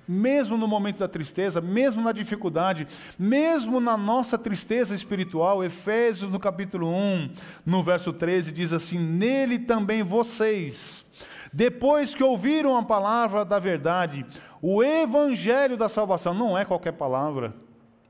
[0.07, 6.41] Mesmo no momento da tristeza, mesmo na dificuldade, mesmo na nossa tristeza espiritual, Efésios no
[6.41, 7.31] capítulo 1,
[7.65, 11.05] no verso 13, diz assim: Nele também vocês
[11.53, 14.25] depois que ouviram a palavra da verdade,
[14.63, 17.55] o evangelho da salvação, não é qualquer palavra.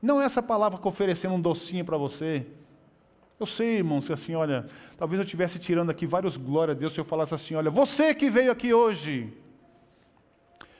[0.01, 2.45] Não é essa palavra que oferecendo um docinho para você.
[3.41, 6.99] Eu sei, irmãos, assim, olha, talvez eu estivesse tirando aqui vários glória a Deus se
[6.99, 9.33] eu falasse assim, olha, você que veio aqui hoje,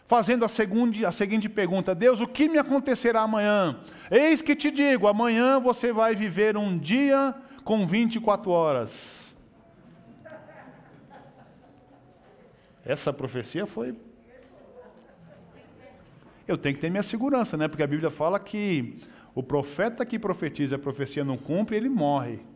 [0.05, 3.79] fazendo a, segunda, a seguinte pergunta: Deus, o que me acontecerá amanhã?
[4.11, 7.33] Eis que te digo: amanhã você vai viver um dia
[7.63, 9.33] com 24 horas.
[12.85, 13.95] Essa profecia foi.
[16.47, 17.67] Eu tenho que ter minha segurança, né?
[17.67, 18.99] Porque a Bíblia fala que
[19.33, 22.50] o profeta que profetiza a profecia não cumpre, ele morre.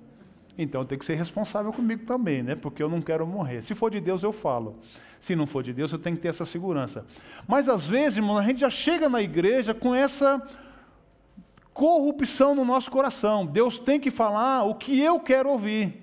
[0.58, 2.56] Então eu tenho que ser responsável comigo também, né?
[2.56, 3.62] Porque eu não quero morrer.
[3.62, 4.80] Se for de Deus, eu falo.
[5.20, 7.06] Se não for de Deus, eu tenho que ter essa segurança.
[7.47, 10.41] Mas às vezes, irmão, a gente já chega na igreja com essa
[11.74, 13.45] corrupção no nosso coração.
[13.45, 16.01] Deus tem que falar o que eu quero ouvir.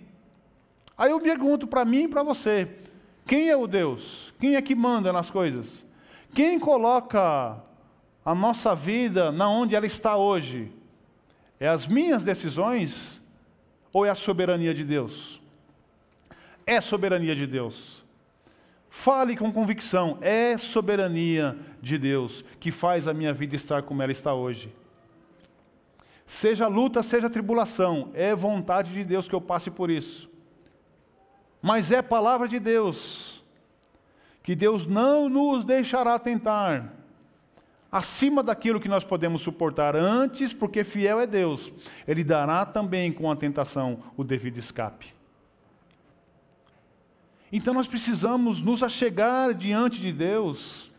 [0.98, 2.68] Aí eu pergunto para mim e para você:
[3.26, 4.34] quem é o Deus?
[4.38, 5.84] Quem é que manda nas coisas?
[6.34, 7.57] Quem coloca
[8.24, 10.70] a nossa vida na onde ela está hoje?
[11.59, 13.22] É as minhas decisões
[13.93, 15.40] ou é a soberania de Deus?
[16.66, 18.05] É soberania de Deus.
[18.88, 24.12] Fale com convicção, é soberania de Deus que faz a minha vida estar como ela
[24.12, 24.72] está hoje.
[26.26, 30.32] Seja luta, seja tribulação, é vontade de Deus que eu passe por isso
[31.62, 33.40] mas é palavra de Deus,
[34.43, 36.93] que Deus não nos deixará tentar
[37.93, 41.70] acima daquilo que nós podemos suportar antes, porque fiel é Deus,
[42.09, 45.12] Ele dará também com a tentação o devido escape.
[47.53, 50.90] Então nós precisamos nos achegar diante de Deus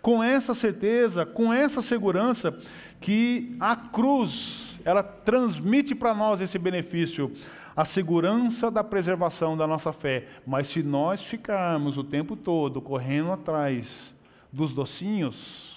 [0.00, 2.58] com essa certeza, com essa segurança
[3.00, 7.32] que a cruz, ela transmite para nós esse benefício
[7.76, 10.26] a segurança da preservação da nossa fé.
[10.44, 14.12] Mas se nós ficarmos o tempo todo correndo atrás
[14.52, 15.71] dos docinhos,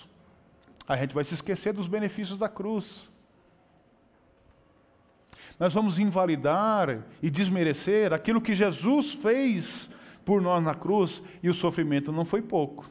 [0.87, 3.09] a gente vai se esquecer dos benefícios da cruz.
[5.59, 9.89] Nós vamos invalidar e desmerecer aquilo que Jesus fez
[10.23, 12.89] por nós na cruz, e o sofrimento não foi pouco.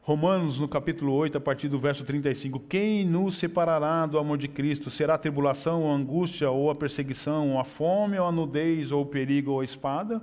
[0.00, 4.48] Romanos, no capítulo 8, a partir do verso 35, quem nos separará do amor de
[4.48, 4.90] Cristo?
[4.90, 8.90] Será a tribulação, ou a angústia, ou a perseguição, ou a fome, ou a nudez,
[8.90, 10.22] ou o perigo, ou a espada?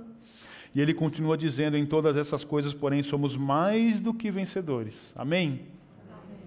[0.76, 5.10] E ele continua dizendo: em todas essas coisas, porém, somos mais do que vencedores.
[5.16, 5.62] Amém?
[6.06, 6.38] Amém.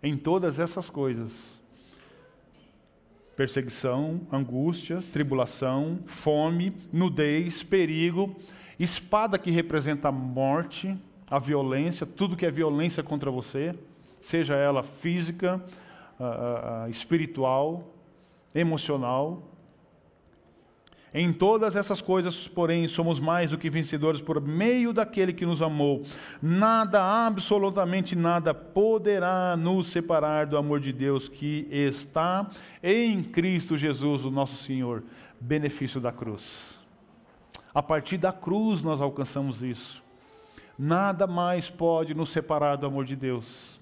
[0.00, 1.60] Em todas essas coisas,
[3.34, 8.36] perseguição, angústia, tribulação, fome, nudez, perigo,
[8.78, 10.96] espada que representa a morte,
[11.28, 13.74] a violência, tudo que é violência contra você,
[14.20, 15.60] seja ela física,
[16.20, 17.92] uh, uh, espiritual,
[18.54, 19.49] emocional.
[21.12, 25.60] Em todas essas coisas, porém, somos mais do que vencedores por meio daquele que nos
[25.60, 26.04] amou.
[26.40, 32.48] Nada, absolutamente nada, poderá nos separar do amor de Deus que está
[32.80, 35.02] em Cristo Jesus, o nosso Senhor.
[35.40, 36.78] Benefício da cruz.
[37.74, 40.02] A partir da cruz nós alcançamos isso.
[40.78, 43.80] Nada mais pode nos separar do amor de Deus.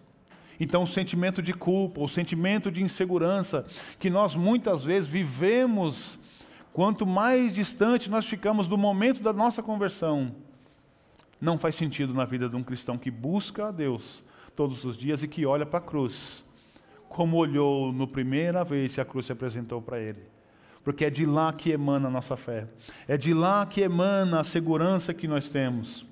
[0.58, 3.64] Então, o sentimento de culpa, o sentimento de insegurança
[3.98, 6.18] que nós muitas vezes vivemos,
[6.78, 10.32] quanto mais distante nós ficamos do momento da nossa conversão,
[11.40, 14.22] não faz sentido na vida de um cristão que busca a Deus
[14.54, 16.44] todos os dias e que olha para a cruz,
[17.08, 20.22] como olhou no primeira vez que a cruz se apresentou para ele.
[20.84, 22.68] Porque é de lá que emana a nossa fé,
[23.08, 26.06] é de lá que emana a segurança que nós temos.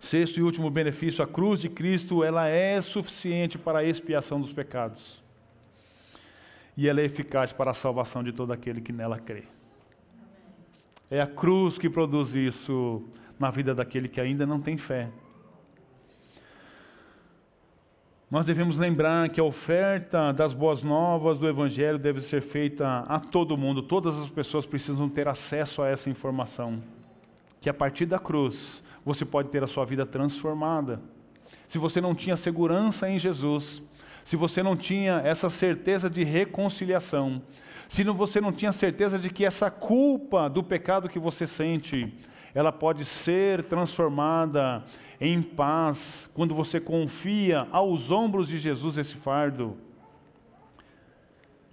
[0.00, 4.54] Sexto e último benefício, a cruz de Cristo, ela é suficiente para a expiação dos
[4.54, 5.22] pecados.
[6.76, 9.44] E ela é eficaz para a salvação de todo aquele que nela crê.
[11.10, 13.04] É a cruz que produz isso
[13.38, 15.10] na vida daquele que ainda não tem fé.
[18.30, 23.20] Nós devemos lembrar que a oferta das boas novas do Evangelho deve ser feita a
[23.20, 26.82] todo mundo, todas as pessoas precisam ter acesso a essa informação.
[27.60, 31.00] Que a partir da cruz você pode ter a sua vida transformada.
[31.68, 33.82] Se você não tinha segurança em Jesus,
[34.24, 37.42] se você não tinha essa certeza de reconciliação,
[37.88, 42.12] se você não tinha certeza de que essa culpa do pecado que você sente,
[42.54, 44.82] ela pode ser transformada
[45.20, 49.76] em paz quando você confia aos ombros de Jesus esse fardo.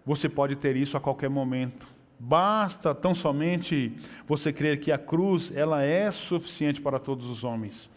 [0.06, 1.88] Você pode ter isso a qualquer momento.
[2.20, 3.96] Basta tão somente
[4.28, 7.90] você crer que a cruz ela é suficiente para todos os homens.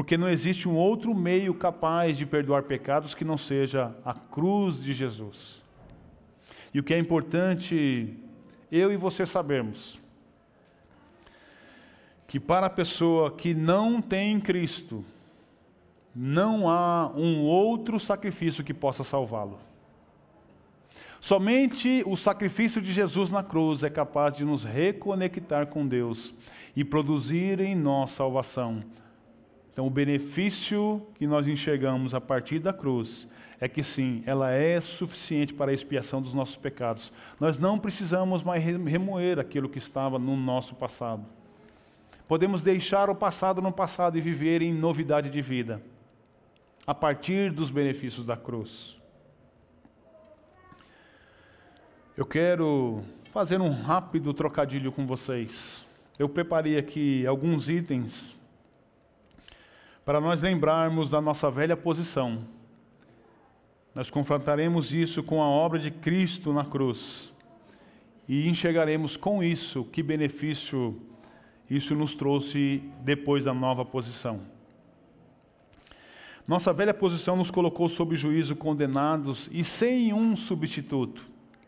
[0.00, 4.82] Porque não existe um outro meio capaz de perdoar pecados que não seja a cruz
[4.82, 5.62] de Jesus.
[6.72, 8.16] E o que é importante
[8.72, 10.00] eu e você sabermos
[12.26, 15.04] que para a pessoa que não tem Cristo,
[16.16, 19.58] não há um outro sacrifício que possa salvá-lo.
[21.20, 26.34] Somente o sacrifício de Jesus na cruz é capaz de nos reconectar com Deus
[26.74, 28.82] e produzir em nós salvação.
[29.72, 33.28] Então, o benefício que nós enxergamos a partir da cruz
[33.60, 37.12] é que sim, ela é suficiente para a expiação dos nossos pecados.
[37.38, 41.24] Nós não precisamos mais remoer aquilo que estava no nosso passado.
[42.26, 45.82] Podemos deixar o passado no passado e viver em novidade de vida,
[46.86, 48.96] a partir dos benefícios da cruz.
[52.16, 53.02] Eu quero
[53.32, 55.86] fazer um rápido trocadilho com vocês.
[56.18, 58.36] Eu preparei aqui alguns itens
[60.04, 62.44] para nós lembrarmos da nossa velha posição.
[63.94, 67.32] Nós confrontaremos isso com a obra de Cristo na cruz
[68.28, 71.00] e enxergaremos com isso que benefício
[71.70, 74.40] isso nos trouxe depois da nova posição.
[76.46, 81.24] Nossa velha posição nos colocou sob juízo condenados e sem um substituto,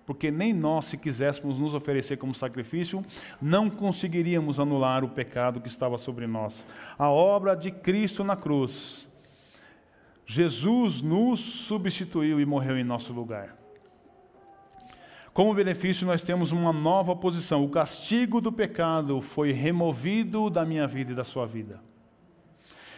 [0.06, 3.04] porque nem nós, se quiséssemos nos oferecer como sacrifício,
[3.40, 6.66] não conseguiríamos anular o pecado que estava sobre nós.
[6.98, 9.08] A obra de Cristo na cruz.
[10.26, 13.56] Jesus nos substituiu e morreu em nosso lugar.
[15.32, 17.64] Como benefício, nós temos uma nova posição.
[17.64, 21.80] O castigo do pecado foi removido da minha vida e da sua vida.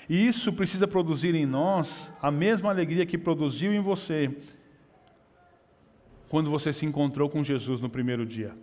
[0.09, 4.37] E isso precisa produzir em nós a mesma alegria que produziu em você
[6.35, 8.57] quando você se encontrou com Jesus no primeiro dia.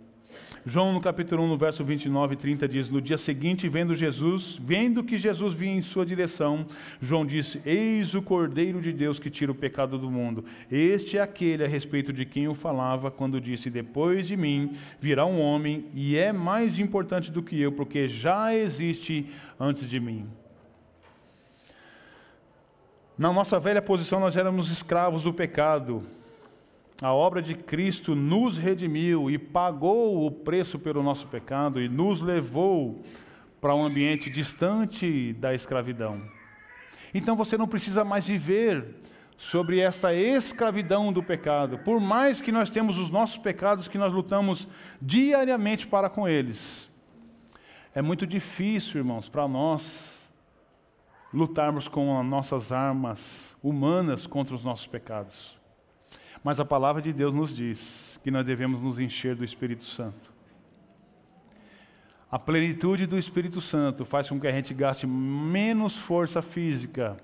[0.66, 4.58] João, no capítulo 1, no verso 29 e 30, diz: No dia seguinte, vendo Jesus,
[4.60, 6.66] vendo que Jesus vinha em sua direção,
[7.00, 10.44] João disse: Eis o Cordeiro de Deus que tira o pecado do mundo.
[10.70, 15.24] Este é aquele a respeito de quem eu falava quando disse: Depois de mim virá
[15.24, 20.28] um homem, e é mais importante do que eu, porque já existe antes de mim.
[23.16, 26.06] Na nossa velha posição, nós éramos escravos do pecado
[27.02, 32.20] a obra de Cristo nos redimiu e pagou o preço pelo nosso pecado e nos
[32.20, 33.02] levou
[33.60, 36.22] para um ambiente distante da escravidão.
[37.12, 38.94] Então você não precisa mais viver
[39.36, 41.76] sobre essa escravidão do pecado.
[41.78, 44.68] Por mais que nós temos os nossos pecados que nós lutamos
[45.00, 46.88] diariamente para com eles.
[47.92, 50.30] É muito difícil, irmãos, para nós
[51.34, 55.61] lutarmos com as nossas armas humanas contra os nossos pecados.
[56.42, 60.32] Mas a palavra de Deus nos diz que nós devemos nos encher do Espírito Santo.
[62.30, 67.18] A plenitude do Espírito Santo faz com que a gente gaste menos força física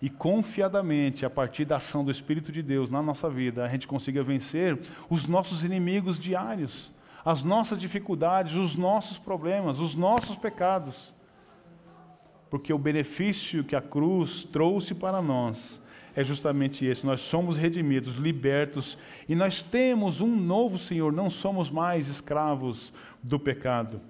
[0.00, 3.86] e confiadamente, a partir da ação do Espírito de Deus na nossa vida, a gente
[3.86, 4.76] consiga vencer
[5.08, 6.90] os nossos inimigos diários,
[7.24, 11.14] as nossas dificuldades, os nossos problemas, os nossos pecados.
[12.50, 15.80] Porque o benefício que a cruz trouxe para nós
[16.14, 18.98] é justamente esse: nós somos redimidos, libertos,
[19.28, 22.92] e nós temos um novo Senhor, não somos mais escravos
[23.22, 24.00] do pecado.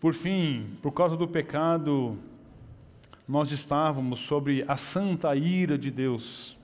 [0.00, 2.18] Por fim, por causa do pecado,
[3.28, 6.56] nós estávamos sobre a santa ira de Deus.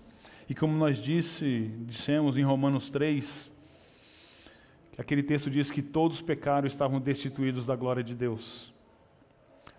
[0.49, 3.51] E como nós disse, dissemos em Romanos 3,
[4.97, 8.73] aquele texto diz que todos pecaram e estavam destituídos da glória de Deus.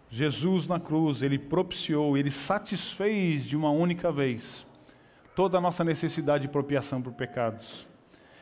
[0.10, 4.66] Jesus na cruz, ele propiciou, ele satisfez de uma única vez
[5.36, 7.86] toda a nossa necessidade de propiação por pecados.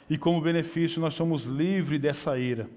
[0.09, 2.69] E como benefício, nós somos livres dessa ira.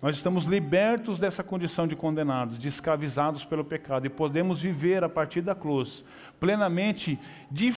[0.00, 5.08] Nós estamos libertos dessa condição de condenados, de escravizados pelo pecado, e podemos viver a
[5.08, 6.04] partir da cruz
[6.40, 7.18] plenamente
[7.48, 7.72] de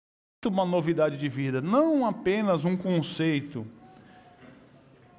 [0.45, 3.65] uma novidade de vida, não apenas um conceito.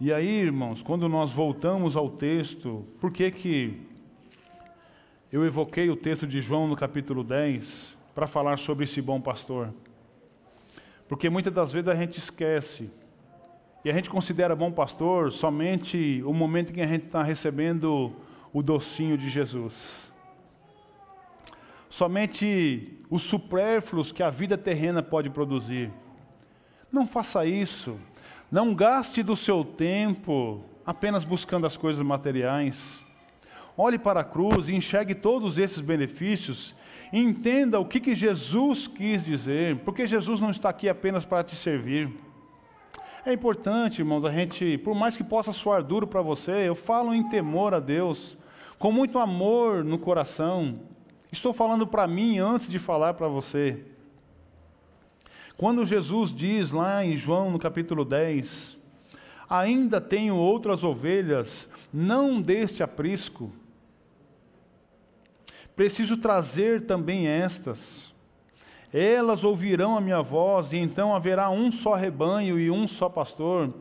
[0.01, 3.94] E aí, irmãos, quando nós voltamos ao texto, por que que
[5.35, 9.75] eu evoquei o texto de João no capítulo 10 para falar sobre esse bom pastor?
[11.09, 12.89] Porque muitas das vezes a gente esquece
[13.85, 18.13] e a gente considera bom pastor somente o momento em que a gente está recebendo
[18.53, 20.09] o docinho de Jesus.
[21.91, 25.91] Somente os supérfluos que a vida terrena pode produzir.
[26.93, 27.99] Não faça isso.
[28.53, 33.04] Não gaste do seu tempo apenas buscando as coisas materiais.
[33.77, 36.75] Olhe para a cruz e enxergue todos esses benefícios.
[37.13, 41.55] entenda o que, que Jesus quis dizer, porque Jesus não está aqui apenas para te
[41.55, 42.11] servir.
[43.27, 47.15] É importante, irmãos, a gente, por mais que possa soar duro para você, eu falo
[47.15, 48.37] em temor a Deus,
[48.79, 50.81] com muito amor no coração.
[51.33, 53.83] Estou falando para mim antes de falar para você.
[55.57, 58.77] Quando Jesus diz lá em João no capítulo 10,
[59.49, 63.53] ainda tenho outras ovelhas, não deste aprisco.
[65.77, 68.13] Preciso trazer também estas.
[68.93, 73.75] Elas ouvirão a minha voz, e então haverá um só rebanho e um só pastor.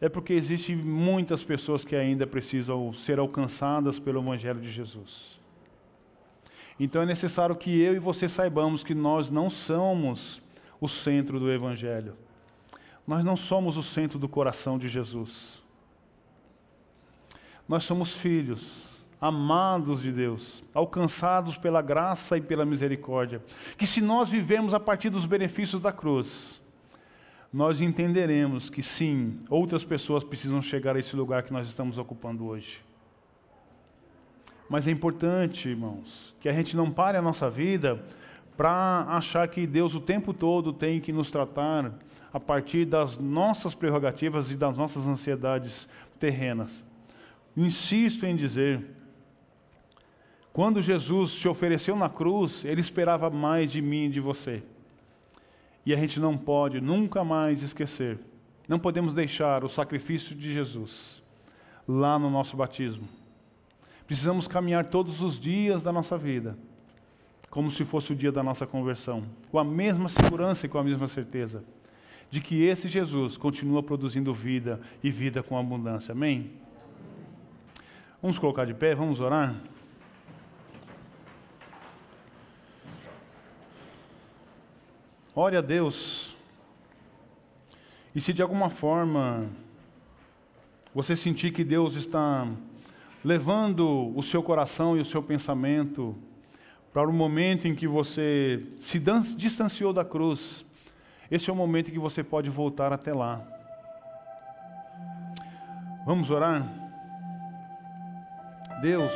[0.00, 5.38] É porque existem muitas pessoas que ainda precisam ser alcançadas pelo Evangelho de Jesus.
[6.80, 10.42] Então é necessário que eu e você saibamos que nós não somos
[10.80, 12.16] o centro do Evangelho.
[13.06, 15.62] Nós não somos o centro do coração de Jesus.
[17.68, 18.89] Nós somos filhos
[19.20, 23.42] amados de Deus, alcançados pela graça e pela misericórdia,
[23.76, 26.60] que se nós vivemos a partir dos benefícios da cruz,
[27.52, 32.46] nós entenderemos que sim, outras pessoas precisam chegar a esse lugar que nós estamos ocupando
[32.46, 32.80] hoje.
[34.68, 38.02] Mas é importante, irmãos, que a gente não pare a nossa vida
[38.56, 41.92] para achar que Deus o tempo todo tem que nos tratar
[42.32, 45.88] a partir das nossas prerrogativas e das nossas ansiedades
[46.20, 46.84] terrenas.
[47.56, 48.86] Insisto em dizer
[50.52, 54.62] quando Jesus te ofereceu na cruz, ele esperava mais de mim e de você.
[55.86, 58.18] E a gente não pode nunca mais esquecer.
[58.68, 61.22] Não podemos deixar o sacrifício de Jesus
[61.86, 63.08] lá no nosso batismo.
[64.06, 66.58] Precisamos caminhar todos os dias da nossa vida,
[67.48, 70.84] como se fosse o dia da nossa conversão, com a mesma segurança e com a
[70.84, 71.64] mesma certeza
[72.30, 76.12] de que esse Jesus continua produzindo vida e vida com abundância.
[76.12, 76.52] Amém?
[78.22, 79.56] Vamos colocar de pé, vamos orar?
[85.34, 86.34] Ore a Deus.
[88.12, 89.48] E se de alguma forma
[90.92, 92.48] você sentir que Deus está
[93.24, 96.16] levando o seu coração e o seu pensamento
[96.92, 99.00] para o momento em que você se
[99.36, 100.66] distanciou da cruz,
[101.30, 103.40] esse é o momento em que você pode voltar até lá.
[106.04, 106.68] Vamos orar?
[108.82, 109.12] Deus,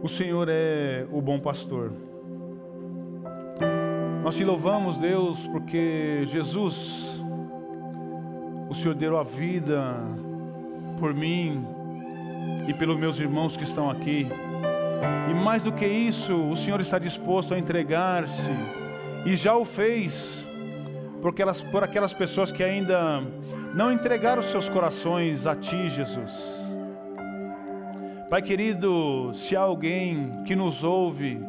[0.00, 2.10] o Senhor é o bom pastor.
[4.22, 7.18] Nós te louvamos, Deus, porque Jesus,
[8.68, 9.96] o Senhor deu a vida
[10.98, 11.64] por mim
[12.68, 14.26] e pelos meus irmãos que estão aqui.
[15.30, 18.50] E mais do que isso, o Senhor está disposto a entregar-se
[19.24, 20.46] e já o fez
[21.22, 23.22] por aquelas, por aquelas pessoas que ainda
[23.74, 26.32] não entregaram seus corações a Ti, Jesus.
[28.28, 31.40] Pai querido, se há alguém que nos ouve,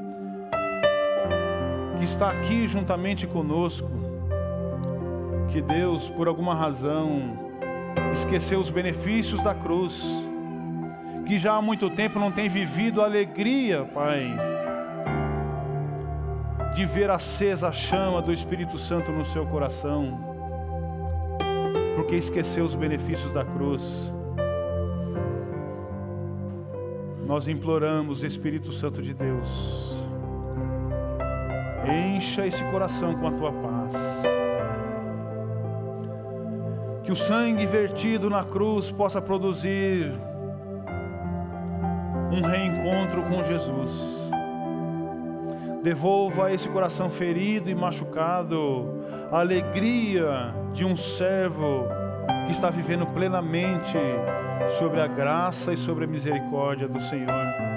[2.01, 3.87] que está aqui juntamente conosco,
[5.51, 7.37] que Deus, por alguma razão,
[8.11, 10.01] esqueceu os benefícios da cruz,
[11.27, 14.35] que já há muito tempo não tem vivido a alegria, Pai,
[16.73, 20.19] de ver acesa a chama do Espírito Santo no seu coração,
[21.95, 23.83] porque esqueceu os benefícios da cruz.
[27.27, 30.00] Nós imploramos, Espírito Santo de Deus,
[31.89, 33.95] Encha esse coração com a tua paz.
[37.03, 40.13] Que o sangue vertido na cruz possa produzir
[42.31, 43.91] um reencontro com Jesus.
[45.83, 51.87] Devolva a esse coração ferido e machucado a alegria de um servo
[52.45, 53.97] que está vivendo plenamente
[54.77, 57.70] sobre a graça e sobre a misericórdia do Senhor.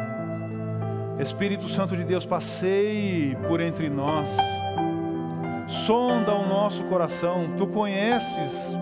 [1.18, 4.28] Espírito Santo de Deus, passeie por entre nós,
[5.68, 8.76] sonda o nosso coração, tu conheces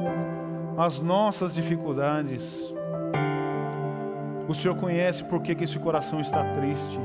[0.77, 2.73] as nossas dificuldades.
[4.49, 6.99] O Senhor conhece por que, esse coração está triste.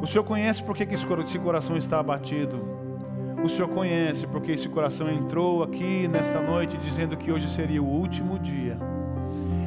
[0.00, 2.78] O Senhor conhece por que, que esse coração está abatido.
[3.44, 7.86] O Senhor conhece porque esse coração entrou aqui nesta noite dizendo que hoje seria o
[7.86, 8.76] último dia.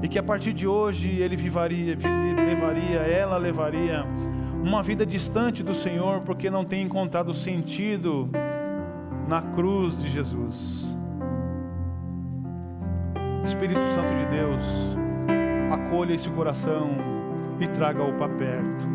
[0.01, 1.95] E que a partir de hoje ele vivaria,
[2.33, 4.05] levaria, ela levaria
[4.63, 8.29] uma vida distante do Senhor porque não tem encontrado sentido
[9.27, 10.85] na cruz de Jesus.
[13.43, 14.63] Espírito Santo de Deus,
[15.71, 16.89] acolha esse coração
[17.59, 18.87] e traga-o para perto.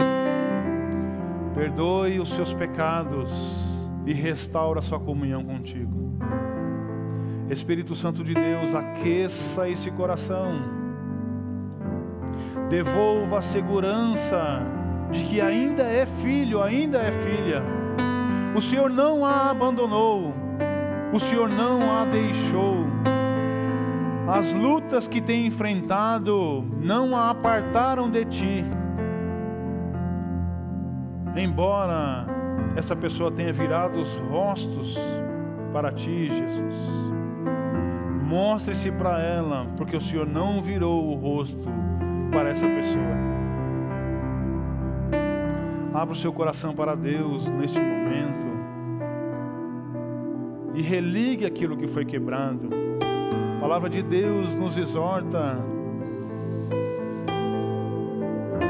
[1.55, 3.31] Perdoe os seus pecados
[4.05, 6.13] e restaura a sua comunhão contigo.
[7.51, 10.86] Espírito Santo de Deus, aqueça esse coração.
[12.69, 14.61] Devolva a segurança
[15.13, 17.63] de que ainda é filho, ainda é filha.
[18.57, 20.35] O Senhor não a abandonou,
[21.13, 22.87] o Senhor não a deixou.
[24.29, 28.65] As lutas que tem enfrentado não a apartaram de ti.
[31.37, 32.27] Embora
[32.75, 34.99] essa pessoa tenha virado os rostos
[35.73, 36.75] para ti, Jesus,
[38.25, 41.69] mostre-se para ela, porque o Senhor não virou o rosto
[42.37, 43.17] para essa pessoa.
[45.95, 48.47] Abra o seu coração para Deus neste momento
[50.75, 52.69] e religue aquilo que foi quebrado
[53.57, 55.59] a palavra de Deus nos exorta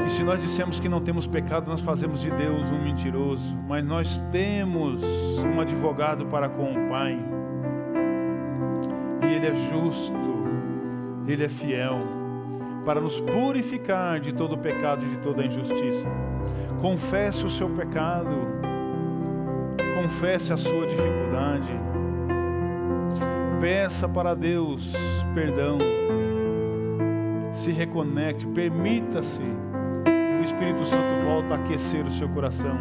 [0.05, 3.83] que se nós dissemos que não temos pecado, nós fazemos de Deus um mentiroso, mas
[3.83, 7.19] nós temos um advogado para com o Pai.
[9.23, 10.13] E ele é justo,
[11.27, 12.16] ele é fiel
[12.87, 16.07] para nos purificar de todo pecado e de toda injustiça.
[16.81, 18.31] Confesse o seu pecado,
[20.01, 21.71] confesse a sua dificuldade
[23.59, 24.93] Peça para Deus
[25.33, 25.79] perdão.
[27.53, 32.77] Se reconecte, permita-se que o Espírito Santo volte a aquecer o seu coração.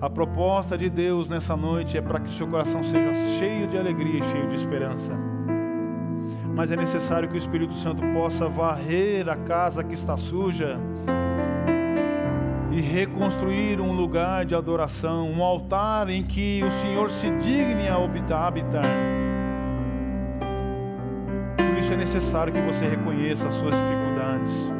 [0.00, 3.76] A proposta de Deus nessa noite é para que o seu coração seja cheio de
[3.76, 5.35] alegria e cheio de esperança.
[6.56, 10.78] Mas é necessário que o Espírito Santo possa varrer a casa que está suja
[12.72, 17.96] e reconstruir um lugar de adoração, um altar em que o Senhor se digne a
[18.46, 18.52] habitar.
[21.58, 24.72] Por isso é necessário que você reconheça as suas dificuldades,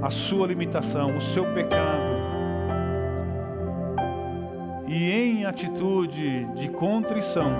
[0.00, 2.18] a sua limitação, o seu pecado.
[4.88, 7.52] E em atitude de contrição,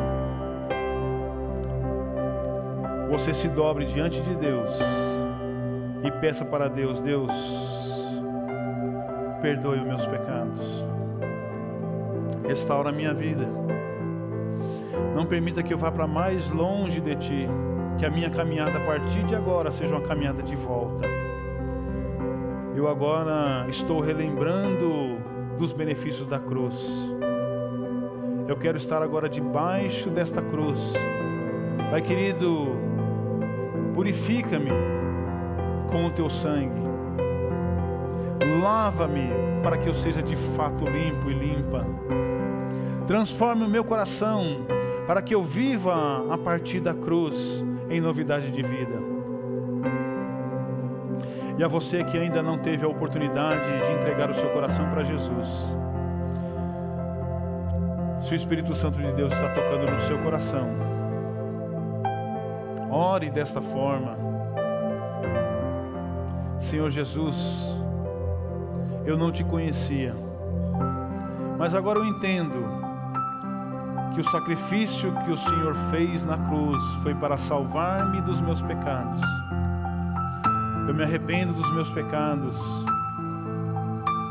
[3.11, 4.71] você se dobre diante de Deus
[6.05, 7.33] e peça para Deus: Deus,
[9.43, 10.61] perdoe os meus pecados,
[12.47, 13.49] restaura a minha vida.
[15.15, 17.49] Não permita que eu vá para mais longe de Ti,
[17.99, 21.07] que a minha caminhada a partir de agora seja uma caminhada de volta.
[22.77, 25.19] Eu agora estou relembrando
[25.59, 26.81] dos benefícios da cruz.
[28.47, 30.79] Eu quero estar agora debaixo desta cruz.
[31.91, 32.90] Pai querido,
[34.01, 34.71] purifica-me
[35.93, 36.81] com o teu sangue
[38.63, 39.29] Lava-me
[39.63, 41.85] para que eu seja de fato limpo e limpa.
[43.07, 44.65] Transforme o meu coração
[45.07, 48.99] para que eu viva a partir da cruz em novidade de vida.
[51.59, 55.03] E a você que ainda não teve a oportunidade de entregar o seu coração para
[55.03, 55.49] Jesus,
[58.23, 61.00] se o Espírito Santo de Deus está tocando no seu coração,
[62.91, 64.17] ore desta forma.
[66.59, 67.37] Senhor Jesus,
[69.05, 70.15] eu não te conhecia.
[71.59, 72.81] Mas agora eu entendo
[74.15, 79.21] que o sacrifício que o Senhor fez na cruz foi para salvar-me dos meus pecados.
[80.89, 82.59] Eu me arrependo dos meus pecados.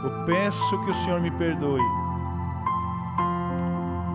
[0.03, 1.81] Eu peço que o Senhor me perdoe.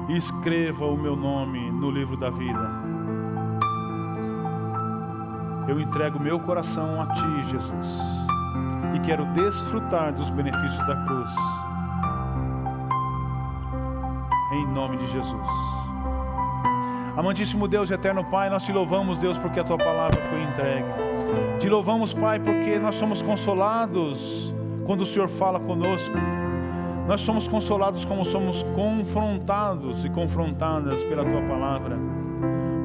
[0.09, 2.74] E escreva o meu nome no livro da vida.
[5.75, 7.87] Eu entrego meu coração a Ti, Jesus
[8.95, 11.31] e quero desfrutar dos benefícios da cruz.
[14.53, 15.49] Em nome de Jesus.
[17.17, 20.87] Amantíssimo Deus e eterno Pai, nós te louvamos, Deus, porque a tua palavra foi entregue.
[21.59, 24.55] Te louvamos, Pai, porque nós somos consolados
[24.87, 26.15] quando o Senhor fala conosco.
[27.09, 32.14] Nós somos consolados como somos confrontados e confrontadas pela tua palavra.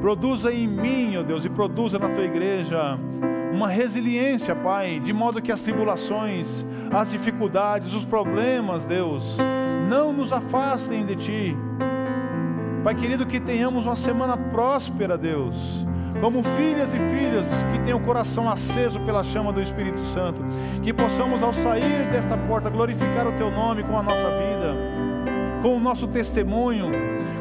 [0.00, 2.98] Produza em mim, ó Deus, e produza na tua igreja
[3.52, 9.36] uma resiliência, Pai, de modo que as tribulações, as dificuldades, os problemas, Deus,
[9.88, 11.56] não nos afastem de Ti.
[12.82, 15.54] Pai querido, que tenhamos uma semana próspera, Deus,
[16.22, 20.40] como filhas e filhas que têm o coração aceso pela chama do Espírito Santo,
[20.82, 24.89] que possamos, ao sair desta porta, glorificar o Teu nome com a nossa vida,
[25.62, 26.90] com o nosso testemunho,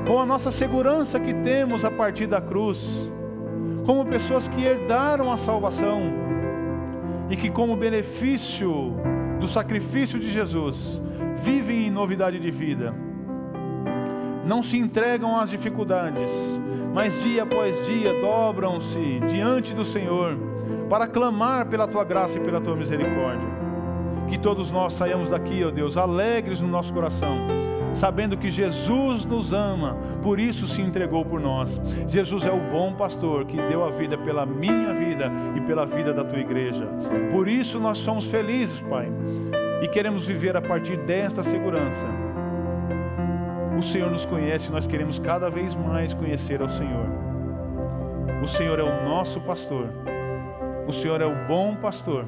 [0.05, 3.11] com a nossa segurança que temos a partir da cruz
[3.89, 6.13] como pessoas que herdaram a salvação
[7.27, 8.93] e que, como benefício
[9.39, 11.01] do sacrifício de Jesus,
[11.37, 12.93] vivem em novidade de vida.
[14.45, 16.31] Não se entregam às dificuldades,
[16.93, 20.37] mas dia após dia dobram-se diante do Senhor
[20.87, 23.49] para clamar pela tua graça e pela tua misericórdia.
[24.27, 27.59] Que todos nós saiamos daqui, ó Deus, alegres no nosso coração
[27.93, 31.79] sabendo que Jesus nos ama, por isso se entregou por nós.
[32.07, 36.13] Jesus é o bom pastor que deu a vida pela minha vida e pela vida
[36.13, 36.87] da tua igreja.
[37.31, 39.11] Por isso nós somos felizes, Pai,
[39.81, 42.05] e queremos viver a partir desta segurança.
[43.77, 47.07] O Senhor nos conhece e nós queremos cada vez mais conhecer ao Senhor.
[48.43, 49.87] O Senhor é o nosso pastor,
[50.87, 52.25] o Senhor é o bom pastor,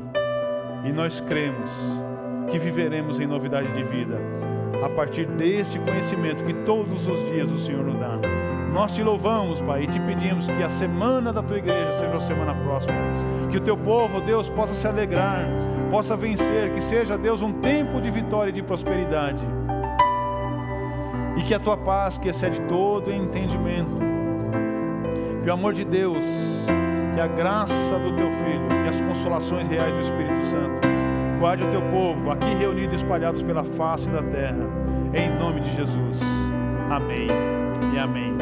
[0.86, 1.70] e nós cremos
[2.50, 4.18] que viveremos em novidade de vida
[4.84, 8.20] a partir deste conhecimento que todos os dias o Senhor nos dá.
[8.74, 12.22] Nós te louvamos, Pai, e te pedimos que a semana da tua igreja seja uma
[12.22, 12.94] semana próxima.
[13.50, 15.46] Que o teu povo, Deus, possa se alegrar,
[15.90, 19.46] possa vencer, que seja, Deus, um tempo de vitória e de prosperidade.
[21.36, 24.00] E que a tua paz, que excede todo entendimento,
[25.44, 26.24] que o amor de Deus,
[27.14, 30.91] que a graça do teu Filho e as consolações reais do Espírito Santo
[31.42, 34.60] guarde o teu povo, aqui reunido e espalhados pela face da terra,
[35.12, 36.20] em nome de Jesus.
[36.88, 37.28] Amém
[37.92, 38.38] e amém.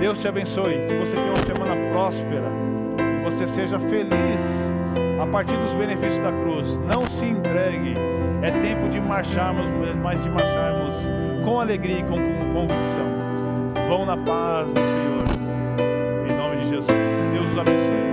[0.00, 2.50] Deus te abençoe, que você tenha uma semana próspera,
[2.96, 4.72] que você seja feliz
[5.20, 6.78] a partir dos benefícios da cruz.
[6.78, 7.94] Não se entregue,
[8.40, 9.66] é tempo de marcharmos,
[10.02, 10.96] mas de marcharmos
[11.44, 12.16] com alegria e com
[12.54, 13.86] convicção.
[13.86, 16.86] Vão na paz do Senhor, em nome de Jesus.
[16.86, 18.05] Deus os abençoe.